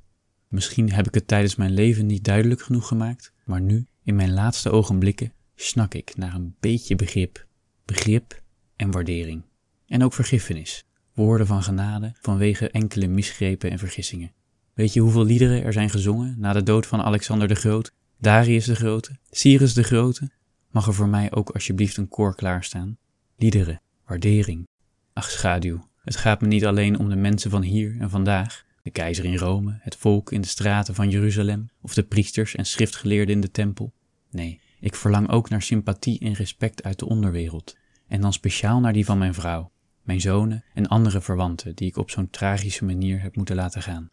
Misschien 0.54 0.92
heb 0.92 1.08
ik 1.08 1.14
het 1.14 1.28
tijdens 1.28 1.56
mijn 1.56 1.72
leven 1.72 2.06
niet 2.06 2.24
duidelijk 2.24 2.62
genoeg 2.62 2.88
gemaakt, 2.88 3.34
maar 3.46 3.62
nu, 3.62 3.86
in 4.04 4.16
mijn 4.16 4.34
laatste 4.34 4.70
ogenblikken, 4.70 5.34
snak 5.56 5.94
ik 5.94 6.16
naar 6.16 6.34
een 6.34 6.56
beetje 6.60 6.96
begrip, 6.96 7.46
begrip 7.86 8.42
en 8.76 8.92
waardering. 8.92 9.44
En 9.88 10.04
ook 10.04 10.14
vergiffenis, 10.14 10.86
woorden 11.14 11.48
van 11.48 11.64
genade 11.64 12.16
vanwege 12.22 12.70
enkele 12.70 13.08
misgrepen 13.08 13.72
en 13.72 13.80
vergissingen. 13.80 14.32
Weet 14.74 14.94
je 14.94 15.00
hoeveel 15.00 15.26
liederen 15.26 15.64
er 15.64 15.74
zijn 15.74 15.90
gezongen 15.90 16.36
na 16.40 16.54
de 16.54 16.64
dood 16.64 16.86
van 16.86 17.02
Alexander 17.02 17.48
de 17.48 17.56
Groot, 17.56 17.92
Darius 18.18 18.66
de 18.66 18.76
Grote, 18.76 19.18
Cyrus 19.30 19.74
de 19.74 19.84
Grote? 19.84 20.32
Mag 20.72 20.88
er 20.88 20.94
voor 20.94 21.10
mij 21.10 21.32
ook 21.32 21.50
alsjeblieft 21.50 21.98
een 21.98 22.10
koor 22.10 22.36
klaarstaan? 22.36 22.98
Liederen, 23.38 23.82
waardering. 24.06 24.68
Ach 25.14 25.30
schaduw, 25.30 25.88
het 26.04 26.16
gaat 26.16 26.42
me 26.42 26.48
niet 26.48 26.66
alleen 26.66 27.00
om 27.00 27.10
de 27.10 27.16
mensen 27.16 27.50
van 27.52 27.62
hier 27.62 27.96
en 28.00 28.10
vandaag, 28.10 28.66
de 28.84 28.92
keizer 28.92 29.26
in 29.26 29.38
Rome, 29.38 29.78
het 29.82 29.96
volk 29.96 30.32
in 30.32 30.42
de 30.42 30.48
straten 30.48 30.96
van 30.96 31.10
Jeruzalem 31.10 31.70
of 31.82 31.94
de 31.94 32.04
priesters 32.04 32.56
en 32.56 32.66
schriftgeleerden 32.66 33.36
in 33.36 33.42
de 33.42 33.52
tempel. 33.52 33.94
Nee, 34.30 34.60
ik 34.80 34.96
verlang 34.96 35.30
ook 35.30 35.50
naar 35.50 35.62
sympathie 35.62 36.20
en 36.20 36.34
respect 36.34 36.84
uit 36.84 37.00
de 37.00 37.08
onderwereld, 37.08 37.78
en 38.08 38.22
dan 38.22 38.34
speciaal 38.34 38.80
naar 38.80 38.94
die 38.94 39.06
van 39.06 39.18
mijn 39.18 39.34
vrouw, 39.34 39.72
mijn 40.02 40.22
zonen 40.22 40.64
en 40.74 40.88
andere 40.88 41.22
verwanten 41.22 41.76
die 41.76 41.88
ik 41.88 41.98
op 41.98 42.10
zo'n 42.10 42.30
tragische 42.30 42.86
manier 42.86 43.22
heb 43.22 43.36
moeten 43.36 43.56
laten 43.56 43.82
gaan. 43.82 44.10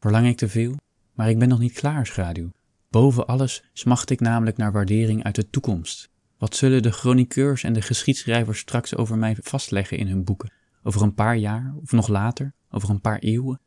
Verlang 0.00 0.26
ik 0.26 0.36
te 0.36 0.48
veel? 0.48 0.76
Maar 1.12 1.30
ik 1.30 1.38
ben 1.38 1.48
nog 1.48 1.58
niet 1.58 1.72
klaar, 1.72 2.06
schaduw. 2.06 2.50
Boven 2.90 3.26
alles 3.26 3.64
smacht 3.72 4.10
ik 4.10 4.20
namelijk 4.20 4.56
naar 4.56 4.72
waardering 4.72 5.24
uit 5.24 5.34
de 5.34 5.50
toekomst. 5.50 6.10
Wat 6.38 6.56
zullen 6.56 6.82
de 6.82 6.90
chroniqueurs 6.92 7.64
en 7.64 7.72
de 7.72 7.82
geschiedschrijvers 7.82 8.58
straks 8.58 8.96
over 8.96 9.18
mij 9.18 9.36
vastleggen 9.40 9.98
in 9.98 10.08
hun 10.08 10.24
boeken? 10.24 10.52
Over 10.82 11.02
een 11.02 11.14
paar 11.14 11.36
jaar 11.36 11.74
of 11.82 11.92
nog 11.92 12.08
later? 12.08 12.54
Over 12.70 12.90
een 12.90 13.00
paar 13.00 13.18
eeuwen? 13.18 13.60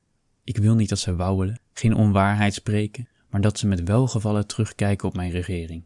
Ik 0.44 0.58
wil 0.58 0.76
niet 0.76 0.90
dat 0.90 1.00
ze 1.00 1.16
wauwelen, 1.16 1.60
geen 1.74 1.96
onwaarheid 1.96 2.54
spreken, 2.54 3.08
maar 3.30 3.42
dat 3.42 3.60
ze 3.60 3.68
met 3.68 3.84
welgevallen 3.84 4.48
terugkijken 4.48 5.08
op 5.08 5.16
mijn 5.16 5.32
regering. 5.32 5.84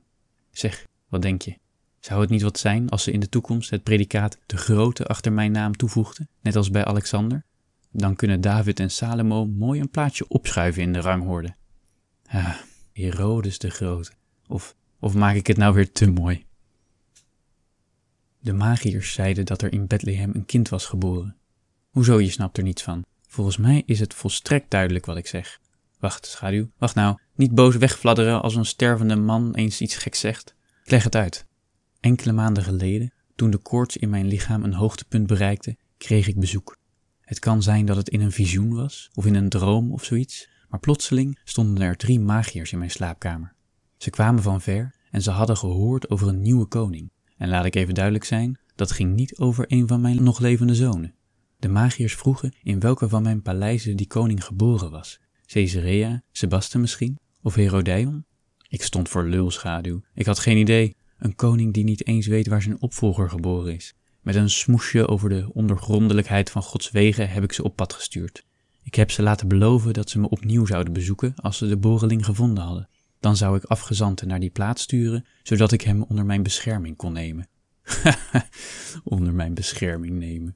Zeg, 0.52 0.88
wat 1.10 1.22
denk 1.22 1.42
je? 1.42 1.58
Zou 2.00 2.22
het 2.22 2.30
niet 2.30 2.42
wat 2.42 2.60
zijn 2.60 2.90
als 2.90 3.04
ze 3.04 3.12
in 3.12 3.20
de 3.20 3.30
toekomst 3.30 3.70
het 3.70 3.84
predicaat 3.84 4.38
de 4.46 4.58
grote 4.58 5.06
achter 5.06 5.32
mijn 5.34 5.52
naam 5.52 5.76
toevoegden, 5.76 6.30
net 6.42 6.56
als 6.56 6.70
bij 6.70 6.86
Alexander? 6.86 7.44
Dan 7.92 8.16
kunnen 8.16 8.42
David 8.42 8.80
en 8.80 8.92
Salomo 8.92 9.46
mooi 9.46 9.80
een 9.80 9.90
plaatsje 9.90 10.28
opschuiven 10.28 10.82
in 10.82 10.94
de 10.94 11.00
rangorde. 11.00 11.56
Ah, 12.28 12.56
Herodes 12.94 13.58
de 13.58 13.70
Grote. 13.70 14.12
Of, 14.48 14.76
of 15.00 15.14
maak 15.14 15.36
ik 15.36 15.48
het 15.48 15.58
nou 15.58 15.74
weer 15.74 15.92
te 15.92 16.08
mooi? 16.08 16.46
De 18.40 18.54
magiërs 18.54 19.14
zeiden 19.14 19.46
dat 19.46 19.62
er 19.62 19.74
in 19.74 19.88
Bethlehem 19.88 20.32
een 20.34 20.46
kind 20.46 20.70
was 20.70 20.86
geboren. 20.86 21.36
Hoezo, 21.90 22.20
je 22.20 22.30
snapt 22.30 22.58
er 22.58 22.64
niets 22.64 22.84
van? 22.84 23.06
Volgens 23.36 23.58
mij 23.58 23.84
is 23.86 24.00
het 24.00 24.14
volstrekt 24.14 24.72
duidelijk 24.72 25.06
wat 25.06 25.18
ik 25.18 25.28
zeg. 25.28 25.60
Wacht, 26.00 26.26
schaduw, 26.26 26.70
wacht 26.78 26.96
nou. 26.96 27.18
Niet 27.34 27.56
boos 27.56 27.76
wegfladderen 27.76 28.42
als 28.42 28.56
een 28.56 28.66
stervende 28.66 29.16
man 29.16 29.56
eens 29.56 29.82
iets 29.82 29.96
geks 29.96 30.20
zegt. 30.20 30.56
Ik 30.84 30.92
leg 30.92 31.04
het 31.04 31.16
uit. 31.16 31.46
Enkele 32.00 32.32
maanden 32.32 32.64
geleden, 32.64 33.14
toen 33.36 33.50
de 33.50 33.58
koorts 33.58 33.98
in 33.98 34.10
mijn 34.10 34.28
lichaam 34.28 34.64
een 34.64 34.74
hoogtepunt 34.74 35.28
bereikte, 35.28 35.78
kreeg 35.98 36.28
ik 36.28 36.40
bezoek. 36.40 36.78
Het 37.22 37.40
kan 37.40 37.64
zijn 37.64 37.86
dat 37.86 37.96
het 37.96 38.10
in 38.10 38.22
een 38.22 38.32
visioen 38.32 38.74
was, 38.74 39.10
of 39.14 39.26
in 39.26 39.36
een 39.36 39.50
droom 39.50 39.92
of 39.92 40.04
zoiets, 40.04 40.50
maar 40.70 40.80
plotseling 40.80 41.40
stonden 41.44 41.84
er 41.84 41.98
drie 41.98 42.20
magiërs 42.20 42.72
in 42.72 42.78
mijn 42.78 42.92
slaapkamer. 42.92 43.54
Ze 43.98 44.10
kwamen 44.10 44.44
van 44.44 44.62
ver 44.62 44.96
en 45.12 45.22
ze 45.22 45.32
hadden 45.32 45.58
gehoord 45.58 46.10
over 46.10 46.28
een 46.28 46.42
nieuwe 46.42 46.66
koning. 46.66 47.12
En 47.38 47.50
laat 47.50 47.66
ik 47.66 47.76
even 47.76 47.94
duidelijk 47.94 48.26
zijn, 48.26 48.60
dat 48.76 48.92
ging 48.92 49.16
niet 49.16 49.38
over 49.38 49.66
een 49.68 49.88
van 49.88 50.02
mijn 50.02 50.24
nog 50.24 50.40
levende 50.40 50.76
zonen. 50.76 51.15
De 51.66 51.72
magiërs 51.72 52.16
vroegen 52.16 52.54
in 52.64 52.80
welke 52.80 53.10
van 53.10 53.24
mijn 53.24 53.42
paleizen 53.42 53.96
die 53.96 54.08
koning 54.08 54.44
geboren 54.44 54.92
was. 54.92 55.20
Caesarea, 55.46 56.24
Sebaste 56.32 56.78
misschien? 56.78 57.20
Of 57.42 57.56
Herodion? 57.56 58.26
Ik 58.68 58.84
stond 58.84 59.10
voor 59.10 59.24
lulschaduw. 59.26 60.02
Ik 60.14 60.26
had 60.26 60.40
geen 60.40 60.58
idee. 60.58 60.96
Een 61.18 61.36
koning 61.36 61.74
die 61.74 61.84
niet 61.84 62.08
eens 62.08 62.28
weet 62.28 62.48
waar 62.48 62.62
zijn 62.62 62.82
opvolger 62.82 63.30
geboren 63.30 63.74
is. 63.74 63.94
Met 64.22 64.36
een 64.36 64.50
smoesje 64.50 65.08
over 65.08 65.30
de 65.30 65.54
ondergrondelijkheid 65.54 66.50
van 66.50 66.62
Gods 66.62 66.92
wegen 66.92 67.30
heb 67.30 67.44
ik 67.44 67.54
ze 67.54 67.64
op 67.64 67.76
pad 67.76 67.94
gestuurd. 67.94 68.46
Ik 68.84 68.96
heb 68.96 69.12
ze 69.12 69.22
laten 69.22 69.48
beloven 69.48 69.94
dat 69.94 70.10
ze 70.10 70.20
me 70.20 70.30
opnieuw 70.30 70.66
zouden 70.66 70.94
bezoeken 70.94 71.34
als 71.36 71.58
ze 71.58 71.68
de 71.68 71.78
boreling 71.78 72.26
gevonden 72.26 72.64
hadden. 72.64 72.90
Dan 73.20 73.38
zou 73.38 73.58
ik 73.58 73.64
afgezanten 73.64 74.28
naar 74.28 74.40
die 74.40 74.50
plaats 74.50 74.82
sturen, 74.82 75.26
zodat 75.44 75.72
ik 75.72 75.82
hem 75.82 76.02
onder 76.04 76.26
mijn 76.26 76.44
bescherming 76.44 76.96
kon 76.96 77.14
nemen. 77.14 77.48
onder 79.04 79.34
mijn 79.34 79.54
bescherming 79.54 80.20
nemen. 80.20 80.56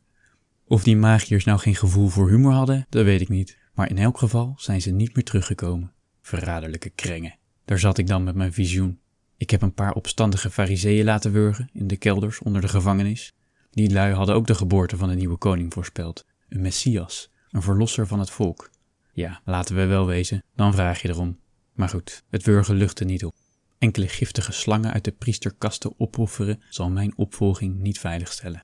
Of 0.69 0.83
die 0.83 0.97
magiërs 0.97 1.43
nou 1.43 1.59
geen 1.59 1.75
gevoel 1.75 2.07
voor 2.07 2.29
humor 2.29 2.51
hadden, 2.51 2.85
dat 2.89 3.03
weet 3.03 3.21
ik 3.21 3.29
niet. 3.29 3.57
Maar 3.73 3.89
in 3.89 3.97
elk 3.97 4.17
geval 4.17 4.53
zijn 4.57 4.81
ze 4.81 4.91
niet 4.91 5.15
meer 5.15 5.23
teruggekomen. 5.23 5.93
Verraderlijke 6.21 6.89
krengen. 6.89 7.37
Daar 7.65 7.79
zat 7.79 7.97
ik 7.97 8.07
dan 8.07 8.23
met 8.23 8.35
mijn 8.35 8.53
visioen. 8.53 8.99
Ik 9.37 9.49
heb 9.49 9.61
een 9.61 9.73
paar 9.73 9.93
opstandige 9.93 10.49
fariseeën 10.49 11.05
laten 11.05 11.31
wurgen 11.31 11.69
in 11.73 11.87
de 11.87 11.97
kelders 11.97 12.39
onder 12.39 12.61
de 12.61 12.67
gevangenis. 12.67 13.33
Die 13.71 13.91
lui 13.91 14.13
hadden 14.13 14.35
ook 14.35 14.47
de 14.47 14.55
geboorte 14.55 14.97
van 14.97 15.09
een 15.09 15.17
nieuwe 15.17 15.37
koning 15.37 15.73
voorspeld. 15.73 16.25
Een 16.49 16.61
messias, 16.61 17.29
een 17.49 17.61
verlosser 17.61 18.07
van 18.07 18.19
het 18.19 18.29
volk. 18.29 18.69
Ja, 19.13 19.41
laten 19.45 19.75
we 19.75 19.85
wel 19.85 20.05
wezen, 20.05 20.43
dan 20.55 20.73
vraag 20.73 21.01
je 21.01 21.09
erom. 21.09 21.39
Maar 21.73 21.89
goed, 21.89 22.23
het 22.29 22.43
wurgen 22.43 22.75
luchtte 22.75 23.05
niet 23.05 23.25
op. 23.25 23.35
Enkele 23.77 24.07
giftige 24.07 24.51
slangen 24.51 24.93
uit 24.93 25.03
de 25.03 25.11
priesterkasten 25.11 25.93
opofferen 25.97 26.61
zal 26.69 26.89
mijn 26.89 27.17
opvolging 27.17 27.79
niet 27.79 27.99
veiligstellen. 27.99 28.63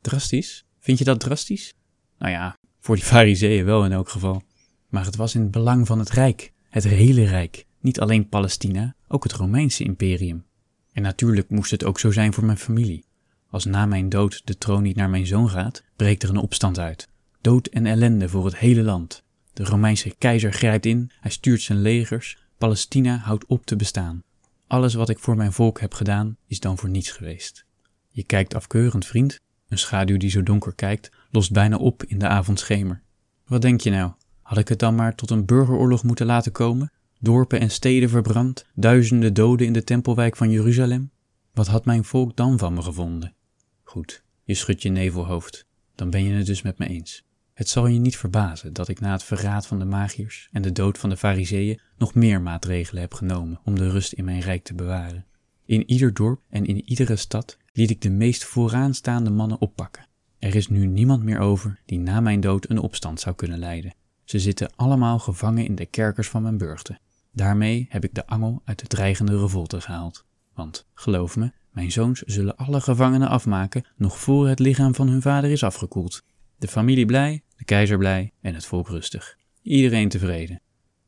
Drastisch? 0.00 0.63
Vind 0.84 0.98
je 0.98 1.04
dat 1.04 1.20
drastisch? 1.20 1.74
Nou 2.18 2.32
ja, 2.32 2.56
voor 2.80 2.94
die 2.94 3.04
fariseeën 3.04 3.64
wel 3.64 3.84
in 3.84 3.92
elk 3.92 4.08
geval. 4.08 4.42
Maar 4.88 5.04
het 5.04 5.16
was 5.16 5.34
in 5.34 5.40
het 5.40 5.50
belang 5.50 5.86
van 5.86 5.98
het 5.98 6.10
Rijk, 6.10 6.52
het 6.68 6.84
hele 6.84 7.24
Rijk. 7.24 7.66
Niet 7.80 8.00
alleen 8.00 8.28
Palestina, 8.28 8.94
ook 9.08 9.22
het 9.22 9.32
Romeinse 9.32 9.84
imperium. 9.84 10.44
En 10.92 11.02
natuurlijk 11.02 11.48
moest 11.48 11.70
het 11.70 11.84
ook 11.84 11.98
zo 11.98 12.10
zijn 12.10 12.32
voor 12.32 12.44
mijn 12.44 12.58
familie. 12.58 13.04
Als 13.50 13.64
na 13.64 13.86
mijn 13.86 14.08
dood 14.08 14.42
de 14.44 14.58
troon 14.58 14.82
niet 14.82 14.96
naar 14.96 15.10
mijn 15.10 15.26
zoon 15.26 15.50
gaat, 15.50 15.84
breekt 15.96 16.22
er 16.22 16.28
een 16.28 16.36
opstand 16.36 16.78
uit. 16.78 17.08
Dood 17.40 17.66
en 17.66 17.86
ellende 17.86 18.28
voor 18.28 18.44
het 18.44 18.56
hele 18.56 18.82
land. 18.82 19.22
De 19.52 19.64
Romeinse 19.64 20.14
keizer 20.18 20.52
grijpt 20.52 20.86
in, 20.86 21.10
hij 21.20 21.30
stuurt 21.30 21.62
zijn 21.62 21.80
legers, 21.80 22.38
Palestina 22.58 23.16
houdt 23.16 23.46
op 23.46 23.66
te 23.66 23.76
bestaan. 23.76 24.22
Alles 24.66 24.94
wat 24.94 25.08
ik 25.08 25.18
voor 25.18 25.36
mijn 25.36 25.52
volk 25.52 25.80
heb 25.80 25.94
gedaan, 25.94 26.36
is 26.46 26.60
dan 26.60 26.78
voor 26.78 26.88
niets 26.88 27.10
geweest. 27.10 27.64
Je 28.08 28.24
kijkt 28.24 28.54
afkeurend, 28.54 29.06
vriend. 29.06 29.42
Een 29.68 29.78
schaduw 29.78 30.16
die 30.16 30.30
zo 30.30 30.42
donker 30.42 30.74
kijkt, 30.74 31.10
lost 31.30 31.52
bijna 31.52 31.76
op 31.76 32.04
in 32.04 32.18
de 32.18 32.28
avondschemer. 32.28 33.02
Wat 33.46 33.62
denk 33.62 33.80
je 33.80 33.90
nou? 33.90 34.12
Had 34.42 34.58
ik 34.58 34.68
het 34.68 34.78
dan 34.78 34.94
maar 34.94 35.14
tot 35.14 35.30
een 35.30 35.44
burgeroorlog 35.44 36.02
moeten 36.02 36.26
laten 36.26 36.52
komen? 36.52 36.92
Dorpen 37.20 37.60
en 37.60 37.70
steden 37.70 38.08
verbrand, 38.08 38.66
duizenden 38.74 39.34
doden 39.34 39.66
in 39.66 39.72
de 39.72 39.84
tempelwijk 39.84 40.36
van 40.36 40.50
Jeruzalem? 40.50 41.10
Wat 41.52 41.66
had 41.66 41.84
mijn 41.84 42.04
volk 42.04 42.36
dan 42.36 42.58
van 42.58 42.74
me 42.74 42.82
gevonden? 42.82 43.34
Goed, 43.82 44.24
je 44.42 44.54
schudt 44.54 44.82
je 44.82 44.88
nevelhoofd. 44.88 45.66
Dan 45.94 46.10
ben 46.10 46.24
je 46.24 46.32
het 46.32 46.46
dus 46.46 46.62
met 46.62 46.78
me 46.78 46.86
eens. 46.86 47.24
Het 47.54 47.68
zal 47.68 47.86
je 47.86 47.98
niet 47.98 48.16
verbazen 48.16 48.72
dat 48.72 48.88
ik 48.88 49.00
na 49.00 49.12
het 49.12 49.22
verraad 49.22 49.66
van 49.66 49.78
de 49.78 49.84
magiërs 49.84 50.48
en 50.52 50.62
de 50.62 50.72
dood 50.72 50.98
van 50.98 51.10
de 51.10 51.16
fariseeën 51.16 51.80
nog 51.96 52.14
meer 52.14 52.40
maatregelen 52.40 53.02
heb 53.02 53.14
genomen 53.14 53.60
om 53.64 53.78
de 53.78 53.90
rust 53.90 54.12
in 54.12 54.24
mijn 54.24 54.40
rijk 54.40 54.64
te 54.64 54.74
bewaren. 54.74 55.26
In 55.64 55.90
ieder 55.90 56.14
dorp 56.14 56.40
en 56.50 56.64
in 56.64 56.88
iedere 56.88 57.16
stad 57.16 57.58
liet 57.76 57.90
ik 57.90 58.00
de 58.00 58.10
meest 58.10 58.44
vooraanstaande 58.44 59.30
mannen 59.30 59.60
oppakken. 59.60 60.06
Er 60.38 60.54
is 60.54 60.68
nu 60.68 60.86
niemand 60.86 61.22
meer 61.22 61.38
over 61.38 61.80
die 61.84 61.98
na 61.98 62.20
mijn 62.20 62.40
dood 62.40 62.70
een 62.70 62.78
opstand 62.78 63.20
zou 63.20 63.34
kunnen 63.34 63.58
leiden. 63.58 63.94
Ze 64.24 64.38
zitten 64.38 64.70
allemaal 64.76 65.18
gevangen 65.18 65.64
in 65.64 65.74
de 65.74 65.86
kerkers 65.86 66.28
van 66.28 66.42
mijn 66.42 66.58
burchten. 66.58 67.00
Daarmee 67.32 67.86
heb 67.88 68.04
ik 68.04 68.14
de 68.14 68.26
angel 68.26 68.62
uit 68.64 68.78
de 68.78 68.86
dreigende 68.86 69.38
revolte 69.38 69.80
gehaald. 69.80 70.24
Want, 70.54 70.86
geloof 70.94 71.36
me, 71.36 71.52
mijn 71.70 71.92
zoons 71.92 72.20
zullen 72.20 72.56
alle 72.56 72.80
gevangenen 72.80 73.28
afmaken 73.28 73.84
nog 73.96 74.18
voor 74.18 74.48
het 74.48 74.58
lichaam 74.58 74.94
van 74.94 75.08
hun 75.08 75.22
vader 75.22 75.50
is 75.50 75.62
afgekoeld. 75.62 76.22
De 76.58 76.68
familie 76.68 77.06
blij, 77.06 77.42
de 77.56 77.64
keizer 77.64 77.98
blij 77.98 78.32
en 78.40 78.54
het 78.54 78.66
volk 78.66 78.88
rustig. 78.88 79.36
Iedereen 79.62 80.08
tevreden. 80.08 80.60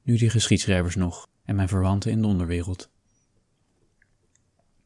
Nu 0.02 0.16
die 0.16 0.30
geschiedschrijvers 0.30 0.94
nog 0.94 1.26
en 1.44 1.56
mijn 1.56 1.68
verwanten 1.68 2.11
in 2.11 2.20
de 2.20 2.26
onderwereld. 2.26 2.90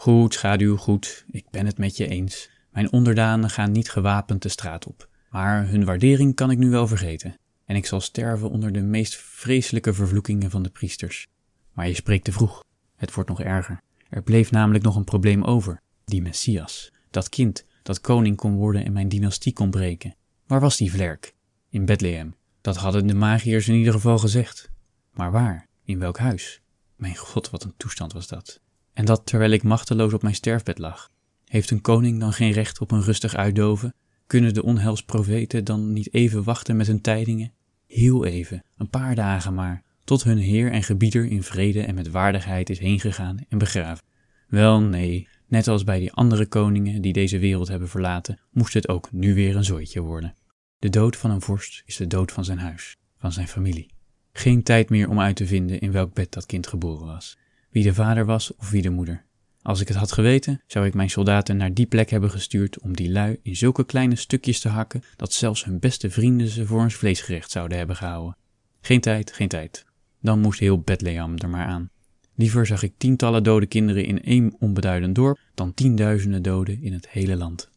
Goed, 0.01 0.35
schaduw, 0.35 0.77
goed, 0.77 1.25
ik 1.31 1.51
ben 1.51 1.67
het 1.67 1.79
met 1.79 1.97
je 1.97 2.09
eens. 2.09 2.51
Mijn 2.71 2.93
onderdanen 2.93 3.51
gaan 3.51 3.73
niet 3.73 3.91
gewapend 3.91 4.43
de 4.43 4.49
straat 4.49 4.87
op, 4.87 5.09
maar 5.31 5.69
hun 5.69 5.85
waardering 5.85 6.35
kan 6.35 6.51
ik 6.51 6.59
nu 6.59 6.71
wel 6.71 6.87
vergeten. 6.87 7.37
En 7.65 7.77
ik 7.77 7.87
zal 7.87 8.01
sterven 8.01 8.51
onder 8.51 8.73
de 8.73 8.81
meest 8.81 9.17
vreselijke 9.17 9.95
vervloekingen 9.95 10.51
van 10.51 10.63
de 10.63 10.71
priesters. 10.71 11.27
Maar 11.73 11.89
je 11.89 11.95
spreekt 11.95 12.25
te 12.25 12.33
vroeg. 12.33 12.65
Het 12.97 13.15
wordt 13.15 13.29
nog 13.29 13.41
erger. 13.41 13.81
Er 14.09 14.23
bleef 14.23 14.51
namelijk 14.51 14.85
nog 14.85 14.97
een 14.97 15.05
probleem 15.05 15.45
over. 15.45 15.81
Die 16.05 16.23
Messias. 16.23 16.93
Dat 17.11 17.29
kind 17.29 17.67
dat 17.83 18.01
koning 18.01 18.37
kon 18.37 18.55
worden 18.55 18.85
en 18.85 18.93
mijn 18.93 19.09
dynastie 19.09 19.53
kon 19.53 19.71
breken. 19.71 20.15
Waar 20.47 20.61
was 20.61 20.77
die 20.77 20.91
vlerk? 20.91 21.35
In 21.69 21.85
Bethlehem. 21.85 22.35
Dat 22.61 22.77
hadden 22.77 23.07
de 23.07 23.15
magiërs 23.15 23.69
in 23.69 23.75
ieder 23.75 23.93
geval 23.93 24.19
gezegd. 24.19 24.71
Maar 25.13 25.33
waar? 25.33 25.67
In 25.85 25.99
welk 25.99 26.19
huis? 26.19 26.61
Mijn 26.97 27.17
god, 27.17 27.51
wat 27.51 27.65
een 27.65 27.75
toestand 27.77 28.13
was 28.13 28.29
dat. 28.29 28.61
En 29.01 29.07
dat 29.07 29.27
terwijl 29.27 29.51
ik 29.51 29.63
machteloos 29.63 30.13
op 30.13 30.23
mijn 30.23 30.35
sterfbed 30.35 30.79
lag. 30.79 31.11
Heeft 31.45 31.71
een 31.71 31.81
koning 31.81 32.21
dan 32.21 32.33
geen 32.33 32.53
recht 32.53 32.81
op 32.81 32.91
een 32.91 33.03
rustig 33.03 33.35
uitdoven? 33.35 33.95
Kunnen 34.27 34.55
de 34.55 34.63
onheilsprofeten 34.63 35.65
dan 35.65 35.93
niet 35.93 36.15
even 36.15 36.45
wachten 36.45 36.77
met 36.77 36.87
hun 36.87 37.01
tijdingen? 37.01 37.53
Heel 37.87 38.25
even, 38.25 38.63
een 38.77 38.89
paar 38.89 39.15
dagen 39.15 39.55
maar, 39.55 39.83
tot 40.05 40.25
hun 40.25 40.39
heer 40.39 40.73
en 40.73 40.83
gebieder 40.83 41.25
in 41.25 41.43
vrede 41.43 41.83
en 41.83 41.95
met 41.95 42.11
waardigheid 42.11 42.71
is 42.71 42.79
heengegaan 42.79 43.39
en 43.49 43.59
begraven. 43.59 44.05
Wel 44.49 44.81
nee, 44.81 45.29
net 45.47 45.69
als 45.69 45.85
bij 45.85 45.99
die 45.99 46.13
andere 46.13 46.47
koningen 46.47 47.03
die 47.03 47.13
deze 47.13 47.39
wereld 47.39 47.69
hebben 47.69 47.89
verlaten, 47.89 48.39
moest 48.51 48.75
het 48.75 48.89
ook 48.89 49.13
nu 49.13 49.35
weer 49.35 49.57
een 49.57 49.65
zooitje 49.65 50.01
worden. 50.01 50.35
De 50.79 50.89
dood 50.89 51.17
van 51.17 51.31
een 51.31 51.41
vorst 51.43 51.83
is 51.87 51.97
de 51.97 52.07
dood 52.07 52.33
van 52.33 52.45
zijn 52.45 52.59
huis, 52.59 52.97
van 53.19 53.33
zijn 53.33 53.49
familie. 53.49 53.91
Geen 54.33 54.63
tijd 54.63 54.91
meer 54.91 55.09
om 55.09 55.21
uit 55.21 55.37
te 55.37 55.47
vinden 55.47 55.81
in 55.81 55.93
welk 55.93 56.15
bed 56.15 56.33
dat 56.33 56.47
kind 56.47 56.67
geboren 56.67 57.07
was, 57.07 57.39
wie 57.71 57.83
de 57.83 57.95
vader 57.95 58.25
was 58.25 58.57
of 58.57 58.71
wie 58.71 58.83
de 58.83 58.91
moeder. 58.91 59.25
Als 59.63 59.81
ik 59.81 59.89
het 59.89 59.97
had 59.97 60.13
geweten, 60.13 60.63
zou 60.67 60.87
ik 60.87 60.95
mijn 60.95 61.11
soldaten 61.11 61.57
naar 61.57 61.75
die 61.75 61.87
plek 61.87 62.11
hebben 62.11 62.31
gestuurd 62.31 62.81
om 62.81 62.97
die 62.97 63.11
lui 63.11 63.39
in 63.43 63.57
zulke 63.57 63.85
kleine 63.85 64.17
stukjes 64.17 64.61
te 64.61 64.69
hakken 64.69 65.03
dat 65.17 65.33
zelfs 65.33 65.65
hun 65.65 65.79
beste 65.79 66.11
vrienden 66.11 66.49
ze 66.49 66.67
voor 66.67 66.83
een 66.83 66.91
vleesgerecht 66.91 67.51
zouden 67.51 67.79
hebben 67.79 67.97
gehouden. 67.97 68.37
Geen 68.81 69.01
tijd, 69.01 69.33
geen 69.33 69.49
tijd. 69.49 69.85
Dan 70.21 70.41
moest 70.41 70.61
heel 70.61 70.81
Bethlehem 70.81 71.37
er 71.37 71.49
maar 71.49 71.67
aan. 71.67 71.91
Liever 72.35 72.67
zag 72.67 72.83
ik 72.83 72.95
tientallen 72.97 73.43
dode 73.43 73.67
kinderen 73.67 74.05
in 74.05 74.23
één 74.23 74.55
onbeduidend 74.59 75.15
dorp 75.15 75.39
dan 75.55 75.75
tienduizenden 75.75 76.43
doden 76.43 76.83
in 76.83 76.93
het 76.93 77.09
hele 77.09 77.37
land. 77.37 77.71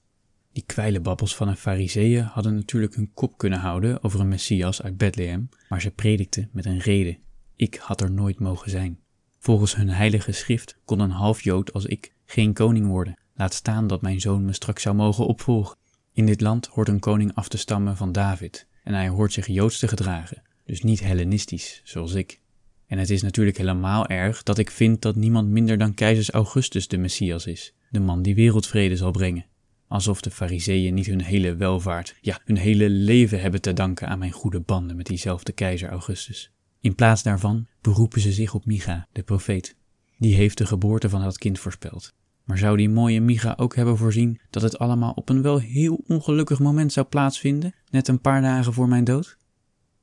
Die 0.51 0.63
kwijlenbabbels 0.65 1.35
van 1.35 1.47
een 1.47 1.57
fariseeën 1.57 2.23
hadden 2.23 2.55
natuurlijk 2.55 2.95
hun 2.95 3.11
kop 3.13 3.37
kunnen 3.37 3.59
houden 3.59 4.03
over 4.03 4.19
een 4.19 4.27
Messias 4.27 4.81
uit 4.81 4.97
Bethlehem, 4.97 5.49
maar 5.69 5.81
ze 5.81 5.91
predikten 5.91 6.49
met 6.51 6.65
een 6.65 6.79
reden. 6.79 7.17
Ik 7.55 7.75
had 7.75 8.01
er 8.01 8.11
nooit 8.11 8.39
mogen 8.39 8.71
zijn. 8.71 8.99
Volgens 9.43 9.75
hun 9.75 9.89
heilige 9.89 10.31
schrift 10.31 10.77
kon 10.85 10.99
een 10.99 11.11
half 11.11 11.41
Jood 11.41 11.73
als 11.73 11.85
ik 11.85 12.13
geen 12.25 12.53
koning 12.53 12.87
worden, 12.87 13.17
laat 13.35 13.53
staan 13.53 13.87
dat 13.87 14.01
mijn 14.01 14.21
zoon 14.21 14.45
me 14.45 14.53
straks 14.53 14.81
zou 14.81 14.95
mogen 14.95 15.25
opvolgen. 15.25 15.77
In 16.13 16.25
dit 16.25 16.41
land 16.41 16.67
hoort 16.67 16.87
een 16.87 16.99
koning 16.99 17.35
af 17.35 17.47
te 17.47 17.57
stammen 17.57 17.97
van 17.97 18.11
David, 18.11 18.67
en 18.83 18.93
hij 18.93 19.07
hoort 19.07 19.33
zich 19.33 19.47
Joods 19.47 19.79
te 19.79 19.87
gedragen, 19.87 20.41
dus 20.65 20.81
niet 20.81 21.03
Hellenistisch, 21.03 21.81
zoals 21.83 22.13
ik. 22.13 22.41
En 22.87 22.97
het 22.97 23.09
is 23.09 23.21
natuurlijk 23.21 23.57
helemaal 23.57 24.07
erg 24.07 24.43
dat 24.43 24.57
ik 24.57 24.71
vind 24.71 25.01
dat 25.01 25.15
niemand 25.15 25.49
minder 25.49 25.77
dan 25.77 25.93
keizers 25.93 26.31
Augustus 26.31 26.87
de 26.87 26.97
Messias 26.97 27.45
is, 27.45 27.73
de 27.89 27.99
man 27.99 28.21
die 28.21 28.35
wereldvrede 28.35 28.97
zal 28.97 29.11
brengen. 29.11 29.45
Alsof 29.87 30.21
de 30.21 30.31
fariseeën 30.31 30.93
niet 30.93 31.07
hun 31.07 31.21
hele 31.21 31.55
welvaart, 31.55 32.15
ja, 32.21 32.39
hun 32.43 32.57
hele 32.57 32.89
leven 32.89 33.41
hebben 33.41 33.61
te 33.61 33.73
danken 33.73 34.07
aan 34.07 34.19
mijn 34.19 34.31
goede 34.31 34.59
banden 34.59 34.95
met 34.97 35.05
diezelfde 35.05 35.51
keizer 35.51 35.89
Augustus. 35.89 36.51
In 36.83 36.95
plaats 36.95 37.23
daarvan 37.23 37.67
beroepen 37.81 38.21
ze 38.21 38.31
zich 38.31 38.53
op 38.53 38.65
Micha, 38.65 39.07
de 39.11 39.23
profeet. 39.23 39.75
Die 40.17 40.35
heeft 40.35 40.57
de 40.57 40.65
geboorte 40.65 41.09
van 41.09 41.21
dat 41.21 41.37
kind 41.37 41.59
voorspeld. 41.59 42.13
Maar 42.43 42.57
zou 42.57 42.77
die 42.77 42.89
mooie 42.89 43.21
Micha 43.21 43.53
ook 43.57 43.75
hebben 43.75 43.97
voorzien 43.97 44.39
dat 44.49 44.63
het 44.63 44.79
allemaal 44.79 45.11
op 45.11 45.29
een 45.29 45.41
wel 45.41 45.59
heel 45.59 46.03
ongelukkig 46.07 46.59
moment 46.59 46.93
zou 46.93 47.05
plaatsvinden, 47.05 47.73
net 47.89 48.07
een 48.07 48.21
paar 48.21 48.41
dagen 48.41 48.73
voor 48.73 48.87
mijn 48.87 49.03
dood? 49.03 49.37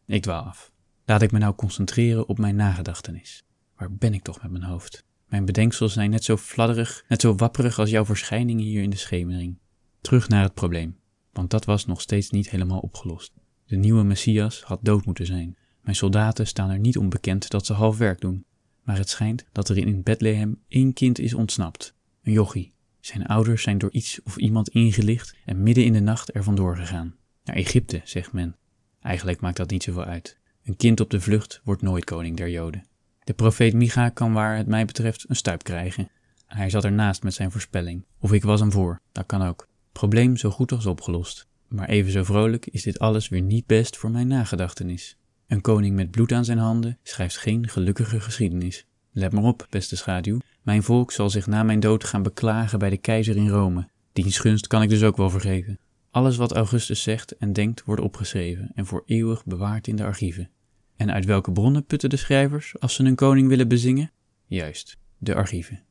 Ik 0.07 0.23
dwaal 0.23 0.43
af. 0.43 0.73
Laat 1.05 1.23
ik 1.23 1.33
me 1.33 1.39
nou 1.39 1.55
concentreren 1.55 2.29
op 2.29 2.39
mijn 2.39 2.57
nagedachtenis. 2.57 3.43
Waar 3.77 3.93
ben 3.93 4.15
ik 4.15 4.23
toch 4.23 4.43
met 4.43 4.51
mijn 4.51 4.65
hoofd? 4.65 5.05
Mijn 5.27 5.45
bedenksels 5.45 5.93
zijn 5.93 6.11
net 6.11 6.25
zo 6.25 6.37
fladderig, 6.37 7.05
net 7.09 7.21
zo 7.21 7.35
wapperig 7.35 7.79
als 7.79 7.91
jouw 7.91 8.05
verschijning 8.05 8.61
hier 8.61 8.83
in 8.83 8.91
de 8.91 8.97
schemering. 8.97 9.59
Terug 10.01 10.29
naar 10.29 10.43
het 10.43 10.55
probleem, 10.55 10.97
want 11.33 11.51
dat 11.51 11.65
was 11.65 11.87
nog 11.87 12.01
steeds 12.01 12.31
niet 12.31 12.51
helemaal 12.51 12.81
opgelost. 12.81 13.33
De 13.67 13.77
nieuwe 13.77 14.03
Messias 14.03 14.63
had 14.63 14.79
dood 14.83 15.05
moeten 15.05 15.27
zijn. 15.27 15.59
Mijn 15.81 15.97
soldaten 15.97 16.47
staan 16.47 16.71
er 16.71 16.79
niet 16.79 16.99
onbekend 16.99 17.51
dat 17.51 17.67
ze 17.67 17.73
half 17.73 17.99
werk 17.99 18.21
doen. 18.21 18.45
Maar 18.83 18.97
het 18.97 19.09
schijnt 19.09 19.45
dat 19.53 19.69
er 19.69 19.77
in 19.77 20.03
Bethlehem 20.03 20.63
één 20.69 20.93
kind 20.93 21.19
is 21.19 21.35
ontsnapt. 21.35 21.95
Een 22.23 22.33
jochie. 22.33 22.73
Zijn 23.01 23.27
ouders 23.27 23.63
zijn 23.63 23.79
door 23.79 23.91
iets 23.91 24.21
of 24.23 24.37
iemand 24.37 24.69
ingelicht 24.69 25.35
en 25.45 25.63
midden 25.63 25.85
in 25.85 25.93
de 25.93 26.01
nacht 26.01 26.35
er 26.35 26.43
vandoor 26.43 26.77
gegaan. 26.77 27.15
Naar 27.45 27.57
Egypte, 27.57 28.01
zegt 28.05 28.33
men. 28.33 28.57
Eigenlijk 29.01 29.41
maakt 29.41 29.57
dat 29.57 29.71
niet 29.71 29.83
zoveel 29.83 30.05
uit. 30.05 30.39
Een 30.65 30.77
kind 30.77 31.01
op 31.01 31.11
de 31.11 31.21
vlucht 31.21 31.61
wordt 31.65 31.83
nooit 31.83 32.05
koning 32.05 32.37
der 32.37 32.51
Joden. 32.51 32.87
De 33.25 33.33
profeet 33.33 33.75
Micha 33.75 34.09
kan 34.09 34.33
waar 34.33 34.57
het 34.57 34.67
mij 34.67 34.85
betreft 34.85 35.25
een 35.29 35.37
stuip 35.37 35.63
krijgen. 35.63 36.11
Hij 36.47 36.71
zat 36.71 36.85
ernaast 36.85 37.23
met 37.23 37.35
zijn 37.35 37.51
voorspelling. 37.51 38.05
Of 38.19 38.33
ik 38.33 38.43
was 38.43 38.61
hem 38.61 38.73
voor, 38.73 39.01
dat 39.13 39.27
kan 39.27 39.43
ook. 39.43 39.69
Probleem 39.93 40.37
zo 40.37 40.51
goed 40.51 40.73
als 40.73 40.87
opgelost. 40.87 41.49
Maar 41.69 41.89
even 41.89 42.13
zo 42.13 42.25
vrolijk 42.25 42.67
is 42.67 42.83
dit 42.83 42.99
alles 42.99 43.29
weer 43.29 43.43
niet 43.43 43.67
best 43.67 43.97
voor 43.97 44.11
mijn 44.11 44.27
nagedachtenis. 44.27 45.17
Een 45.50 45.61
koning 45.61 45.97
met 45.97 46.11
bloed 46.11 46.33
aan 46.33 46.45
zijn 46.45 46.59
handen 46.59 46.99
schrijft 47.02 47.37
geen 47.37 47.69
gelukkige 47.69 48.21
geschiedenis. 48.21 48.87
Let 49.12 49.33
maar 49.33 49.45
op, 49.45 49.66
beste 49.71 49.97
schaduw. 49.97 50.38
Mijn 50.62 50.83
volk 50.83 51.12
zal 51.12 51.30
zich 51.30 51.47
na 51.47 51.62
mijn 51.62 51.80
dood 51.80 52.04
gaan 52.04 52.23
beklagen 52.23 52.78
bij 52.78 52.90
de 52.90 52.97
keizer 52.97 53.37
in 53.37 53.49
Rome. 53.49 53.88
Diens 54.12 54.38
gunst 54.38 54.66
kan 54.66 54.83
ik 54.83 54.88
dus 54.88 55.02
ook 55.02 55.16
wel 55.16 55.30
vergeven. 55.30 55.78
Alles 56.11 56.37
wat 56.37 56.52
Augustus 56.52 57.02
zegt 57.02 57.37
en 57.37 57.52
denkt 57.52 57.85
wordt 57.85 58.02
opgeschreven 58.02 58.71
en 58.75 58.87
voor 58.87 59.02
eeuwig 59.07 59.45
bewaard 59.45 59.87
in 59.87 59.97
de 59.97 60.04
archieven. 60.04 60.50
En 60.97 61.12
uit 61.12 61.25
welke 61.25 61.52
bronnen 61.52 61.85
putten 61.85 62.11
de 62.11 62.16
schrijvers 62.16 62.80
als 62.80 62.95
ze 62.95 63.02
hun 63.02 63.14
koning 63.14 63.49
willen 63.49 63.69
bezingen? 63.69 64.11
Juist, 64.47 64.97
de 65.19 65.35
archieven. 65.35 65.83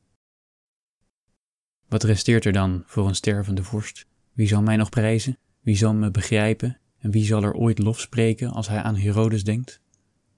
Wat 1.88 2.04
resteert 2.04 2.46
er 2.46 2.54
dan 2.54 2.84
voor 2.86 3.08
een 3.08 3.16
stervende 3.16 3.64
vorst? 3.64 4.06
Wie 4.34 4.48
zal 4.48 4.62
mij 4.62 4.76
nog 4.76 4.90
prijzen? 4.90 5.38
Wie 5.62 5.78
zal 5.78 5.94
me 5.94 6.12
begrijpen? 6.12 6.78
En 7.00 7.12
wie 7.12 7.26
zal 7.26 7.44
er 7.44 7.54
ooit 7.54 7.80
lof 7.80 8.00
spreken 8.00 8.52
als 8.52 8.68
hij 8.68 8.82
aan 8.82 8.96
Herodes 8.96 9.44
denkt? 9.44 9.82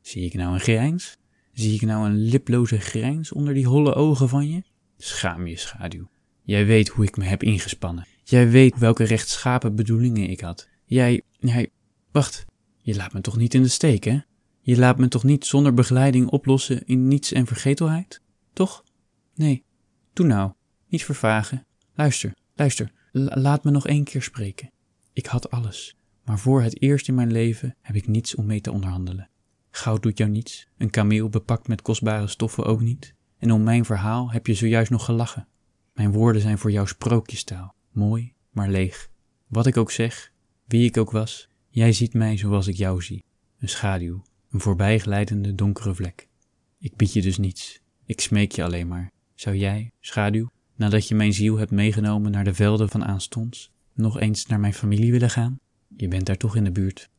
Zie 0.01 0.25
ik 0.25 0.33
nou 0.33 0.53
een 0.53 0.59
grijns? 0.59 1.17
Zie 1.53 1.73
ik 1.73 1.81
nou 1.81 2.05
een 2.05 2.17
liploze 2.17 2.79
grijns 2.79 3.31
onder 3.31 3.53
die 3.53 3.67
holle 3.67 3.93
ogen 3.93 4.29
van 4.29 4.49
je? 4.49 4.63
Schaam 4.97 5.47
je 5.47 5.57
schaduw. 5.57 6.09
Jij 6.43 6.65
weet 6.65 6.87
hoe 6.87 7.05
ik 7.05 7.17
me 7.17 7.23
heb 7.23 7.43
ingespannen. 7.43 8.07
Jij 8.23 8.49
weet 8.49 8.77
welke 8.77 9.03
rechtschapen 9.03 9.75
bedoelingen 9.75 10.29
ik 10.29 10.39
had. 10.39 10.69
Jij, 10.85 11.21
jij, 11.39 11.69
wacht, 12.11 12.45
je 12.81 12.95
laat 12.95 13.13
me 13.13 13.21
toch 13.21 13.37
niet 13.37 13.53
in 13.53 13.61
de 13.61 13.67
steek, 13.67 14.03
hè? 14.03 14.19
Je 14.61 14.77
laat 14.77 14.97
me 14.97 15.07
toch 15.07 15.23
niet 15.23 15.45
zonder 15.45 15.73
begeleiding 15.73 16.27
oplossen 16.27 16.85
in 16.85 17.07
niets 17.07 17.31
en 17.31 17.45
vergetelheid? 17.45 18.21
Toch? 18.53 18.83
Nee. 19.35 19.63
Doe 20.13 20.25
nou. 20.25 20.51
Niet 20.87 21.05
vervagen. 21.05 21.65
Luister, 21.93 22.33
luister. 22.55 22.91
laat 23.11 23.63
me 23.63 23.71
nog 23.71 23.87
één 23.87 24.03
keer 24.03 24.21
spreken. 24.21 24.71
Ik 25.13 25.25
had 25.25 25.51
alles. 25.51 25.95
Maar 26.31 26.39
voor 26.39 26.61
het 26.61 26.81
eerst 26.81 27.07
in 27.07 27.15
mijn 27.15 27.31
leven 27.31 27.75
heb 27.81 27.95
ik 27.95 28.07
niets 28.07 28.35
om 28.35 28.45
mee 28.45 28.61
te 28.61 28.71
onderhandelen. 28.71 29.29
Goud 29.71 30.03
doet 30.03 30.17
jou 30.17 30.29
niets, 30.29 30.67
een 30.77 30.89
kameel 30.89 31.29
bepakt 31.29 31.67
met 31.67 31.81
kostbare 31.81 32.27
stoffen 32.27 32.65
ook 32.65 32.81
niet. 32.81 33.13
En 33.37 33.51
om 33.51 33.63
mijn 33.63 33.85
verhaal 33.85 34.31
heb 34.31 34.47
je 34.47 34.53
zojuist 34.53 34.91
nog 34.91 35.05
gelachen. 35.05 35.47
Mijn 35.93 36.11
woorden 36.11 36.41
zijn 36.41 36.57
voor 36.57 36.71
jou 36.71 36.87
sprookjestaal, 36.87 37.75
mooi, 37.91 38.33
maar 38.51 38.69
leeg. 38.69 39.09
Wat 39.47 39.65
ik 39.65 39.77
ook 39.77 39.91
zeg, 39.91 40.31
wie 40.65 40.85
ik 40.85 40.97
ook 40.97 41.11
was, 41.11 41.49
jij 41.69 41.93
ziet 41.93 42.13
mij 42.13 42.37
zoals 42.37 42.67
ik 42.67 42.75
jou 42.75 43.01
zie. 43.01 43.23
Een 43.59 43.69
schaduw, 43.69 44.23
een 44.51 44.59
voorbijglijdende 44.59 45.55
donkere 45.55 45.95
vlek. 45.95 46.27
Ik 46.79 46.95
bied 46.95 47.13
je 47.13 47.21
dus 47.21 47.37
niets, 47.37 47.81
ik 48.05 48.21
smeek 48.21 48.51
je 48.51 48.63
alleen 48.63 48.87
maar. 48.87 49.11
Zou 49.33 49.55
jij, 49.55 49.91
schaduw, 49.99 50.49
nadat 50.75 51.07
je 51.07 51.15
mijn 51.15 51.33
ziel 51.33 51.57
hebt 51.57 51.71
meegenomen 51.71 52.31
naar 52.31 52.43
de 52.43 52.53
velden 52.53 52.89
van 52.89 53.05
aanstonds, 53.05 53.71
nog 53.93 54.19
eens 54.19 54.45
naar 54.45 54.59
mijn 54.59 54.73
familie 54.73 55.11
willen 55.11 55.29
gaan? 55.29 55.59
Je 55.95 56.07
bent 56.07 56.25
daar 56.25 56.37
toch 56.37 56.55
in 56.55 56.63
de 56.63 56.71
buurt. 56.71 57.09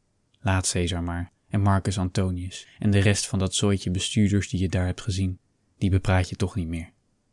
Laat 0.40 0.70
Caesar 0.70 1.02
maar, 1.02 1.32
en 1.48 1.60
Marcus 1.60 1.98
Antonius, 1.98 2.66
en 2.78 2.90
de 2.90 2.98
rest 2.98 3.26
van 3.26 3.38
dat 3.38 3.54
zooitje 3.54 3.90
bestuurders 3.90 4.48
die 4.48 4.60
je 4.60 4.68
daar 4.68 4.86
hebt 4.86 5.00
gezien. 5.00 5.38
Die 5.78 5.90
bepraat 5.90 6.28
je 6.28 6.36
toch 6.36 6.54
niet 6.54 6.68
meer. 6.68 6.90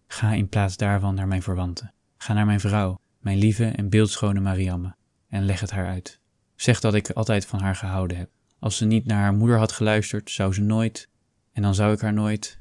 Ga 0.08 0.34
in 0.34 0.50
plaats 0.50 0.78
daarvan 0.78 1.16
naar 1.16 1.28
mijn 1.28 1.42
verwanten. 1.42 1.94
Ga 2.18 2.34
naar 2.34 2.46
mijn 2.46 2.60
vrouw, 2.60 3.00
mijn 3.20 3.38
lieve 3.38 3.66
en 3.66 3.90
beeldschone 3.90 4.40
Mariamme, 4.40 4.96
en 5.28 5.46
leg 5.46 5.60
het 5.60 5.72
haar 5.72 5.88
uit. 5.88 6.20
Zeg 6.56 6.80
dat 6.80 6.94
ik 6.94 7.10
altijd 7.10 7.46
van 7.46 7.60
haar 7.60 7.76
gehouden 7.76 8.18
heb. 8.18 8.30
Als 8.60 8.78
ze 8.78 8.86
niet 8.86 9.06
naar 9.06 9.22
haar 9.22 9.34
moeder 9.34 9.58
had 9.58 9.72
geluisterd, 9.72 10.32
zou 10.32 10.54
ze 10.54 10.62
nooit, 10.62 11.10
en 11.52 11.62
dan 11.62 11.76
zou 11.76 11.94
ik 11.94 12.00
haar 12.00 12.14
nooit. 12.14 12.60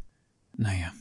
Nou 0.56 0.76
ja. 0.76 0.92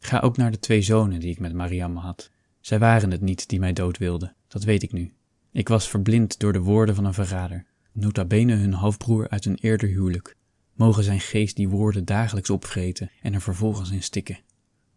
Ga 0.00 0.18
ook 0.18 0.36
naar 0.36 0.50
de 0.50 0.58
twee 0.58 0.82
zonen 0.82 1.20
die 1.20 1.30
ik 1.30 1.38
met 1.38 1.52
Mariamme 1.52 2.00
had. 2.00 2.30
Zij 2.60 2.78
waren 2.78 3.10
het 3.10 3.20
niet 3.20 3.48
die 3.48 3.58
mij 3.58 3.72
dood 3.72 3.98
wilden, 3.98 4.36
dat 4.48 4.64
weet 4.64 4.82
ik 4.82 4.92
nu. 4.92 5.12
Ik 5.52 5.68
was 5.68 5.88
verblind 5.88 6.38
door 6.38 6.52
de 6.52 6.60
woorden 6.60 6.94
van 6.94 7.04
een 7.04 7.14
verrader, 7.14 7.66
nota 7.92 8.24
bene 8.24 8.54
hun 8.54 8.72
halfbroer 8.72 9.28
uit 9.28 9.44
een 9.44 9.58
eerder 9.60 9.88
huwelijk. 9.88 10.36
Mogen 10.74 11.04
zijn 11.04 11.20
geest 11.20 11.56
die 11.56 11.68
woorden 11.68 12.04
dagelijks 12.04 12.50
opvreten 12.50 13.10
en 13.22 13.34
er 13.34 13.40
vervolgens 13.40 13.90
in 13.90 14.02
stikken. 14.02 14.40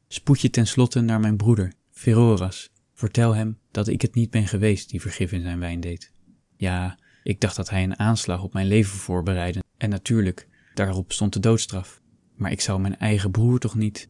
Spoed 0.08 0.42
je 0.42 0.50
tenslotte 0.50 1.02
naar 1.02 1.20
mijn 1.20 1.38
broeder, 1.38 1.74
Veroras. 1.92 2.72
Vertel 2.94 3.36
hem 3.36 3.58
dat 3.72 3.88
ik 3.88 4.02
het 4.02 4.16
niet 4.16 4.30
ben 4.30 4.48
geweest 4.48 4.90
die 4.90 5.02
vergif 5.02 5.32
in 5.32 5.42
zijn 5.42 5.60
wijn 5.60 5.80
deed. 5.80 6.12
Ja, 6.56 7.00
ik 7.24 7.42
dacht 7.42 7.56
dat 7.56 7.70
hij 7.70 7.84
een 7.84 8.00
aanslag 8.00 8.44
op 8.44 8.54
mijn 8.54 8.68
leven 8.68 8.98
voorbereidde, 8.98 9.64
en 9.78 9.90
natuurlijk, 9.90 10.48
daarop 10.74 11.12
stond 11.12 11.34
de 11.34 11.40
doodstraf. 11.40 12.02
Maar 12.36 12.52
ik 12.52 12.62
zou 12.62 12.80
mijn 12.80 12.98
eigen 12.98 13.32
broer 13.32 13.60
toch 13.60 13.76
niet. 13.76 14.10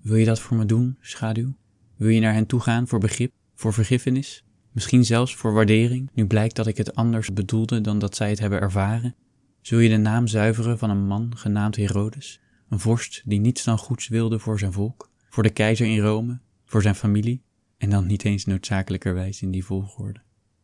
Wil 0.00 0.16
je 0.16 0.24
dat 0.24 0.40
voor 0.40 0.56
me 0.56 0.66
doen, 0.66 0.96
schaduw? 1.00 1.54
Wil 1.96 2.08
je 2.08 2.20
naar 2.20 2.34
hen 2.34 2.46
toe 2.46 2.60
gaan 2.60 2.88
voor 2.88 2.98
begrip, 2.98 3.32
voor 3.54 3.72
vergiffenis? 3.72 4.44
Misschien 4.72 5.04
zelfs 5.04 5.34
voor 5.34 5.52
waardering, 5.52 6.10
nu 6.12 6.26
blijkt 6.26 6.56
dat 6.56 6.66
ik 6.66 6.76
het 6.76 6.94
anders 6.94 7.32
bedoelde 7.32 7.80
dan 7.80 7.98
dat 7.98 8.16
zij 8.16 8.30
het 8.30 8.38
hebben 8.38 8.60
ervaren? 8.60 9.14
Zul 9.60 9.78
je 9.78 9.88
de 9.88 9.96
naam 9.96 10.26
zuiveren 10.26 10.78
van 10.78 10.90
een 10.90 11.06
man 11.06 11.36
genaamd 11.36 11.76
Herodes, 11.76 12.40
een 12.68 12.80
vorst 12.80 13.22
die 13.24 13.40
niets 13.40 13.64
dan 13.64 13.78
goeds 13.78 14.08
wilde 14.08 14.38
voor 14.38 14.58
zijn 14.58 14.72
volk, 14.72 15.10
voor 15.28 15.42
de 15.42 15.50
keizer 15.50 15.86
in 15.86 15.98
Rome, 15.98 16.40
voor 16.64 16.82
zijn 16.82 16.94
familie, 16.94 17.42
en 17.78 17.90
dan 17.90 18.06
niet 18.06 18.24
eens 18.24 18.44
noodzakelijkerwijs 18.44 19.42
in 19.42 19.50
die 19.50 19.64
volgorde? 19.64 20.20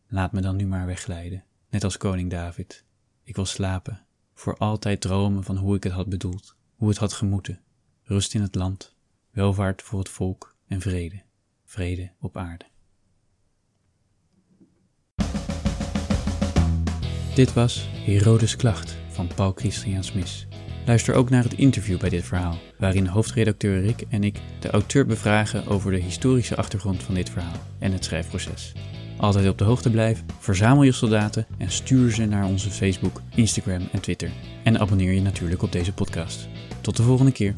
Laat 0.07 0.33
me 0.33 0.41
dan 0.41 0.57
nu 0.57 0.67
maar 0.67 0.87
wegglijden, 0.87 1.45
net 1.71 1.85
als 1.85 1.97
koning 1.97 2.31
David. 2.31 2.85
Ik 3.23 3.37
wil 3.37 3.45
slapen, 3.45 4.05
voor 4.35 4.57
altijd 4.57 5.01
dromen 5.01 5.45
van 5.45 5.57
hoe 5.57 5.77
ik 5.77 5.85
het 5.85 5.93
had 5.93 6.09
bedoeld, 6.09 6.57
hoe 6.77 6.89
het 6.89 6.99
had 6.99 7.13
gemoeten. 7.13 7.61
Rust 8.03 8.35
in 8.35 8.43
het 8.43 8.55
land, 8.55 8.97
welvaart 9.31 9.83
voor 9.83 9.99
het 9.99 10.09
volk 10.09 10.57
en 10.67 10.81
vrede, 10.81 11.23
vrede 11.65 12.11
op 12.21 12.37
aarde. 12.37 12.65
Dit 17.39 17.53
was 17.53 17.89
Herodes 18.05 18.57
Klacht 18.57 18.97
van 19.09 19.29
Paul 19.35 19.53
Christian 19.55 20.05
Smith. 20.05 20.47
Luister 20.87 21.15
ook 21.15 21.31
naar 21.31 21.43
het 21.43 21.55
interview 21.55 21.99
bij 21.99 22.09
dit 22.09 22.25
verhaal, 22.25 22.59
waarin 22.79 23.07
hoofdredacteur 23.07 23.81
Rick 23.81 24.05
en 24.09 24.25
ik 24.25 24.41
de 24.61 24.71
auteur 24.71 25.07
bevragen 25.07 25.67
over 25.67 25.91
de 25.91 25.99
historische 25.99 26.57
achtergrond 26.57 27.03
van 27.03 27.15
dit 27.15 27.31
verhaal 27.31 27.61
en 27.79 27.93
het 27.93 28.05
schrijfproces. 28.05 28.73
Altijd 29.17 29.49
op 29.49 29.59
de 29.59 29.65
hoogte 29.65 29.91
blijven, 29.91 30.27
verzamel 30.39 30.83
je 30.83 30.93
soldaten 30.93 31.47
en 31.59 31.71
stuur 31.71 32.11
ze 32.11 32.25
naar 32.25 32.45
onze 32.45 32.71
Facebook, 32.71 33.21
Instagram 33.35 33.89
en 33.93 34.01
Twitter. 34.01 34.31
En 34.65 34.79
abonneer 34.81 35.13
je 35.13 35.23
natuurlijk 35.23 35.63
op 35.63 35.73
deze 35.73 35.93
podcast. 35.93 36.49
Tot 36.81 36.97
de 36.97 37.03
volgende 37.03 37.33
keer. 37.33 37.53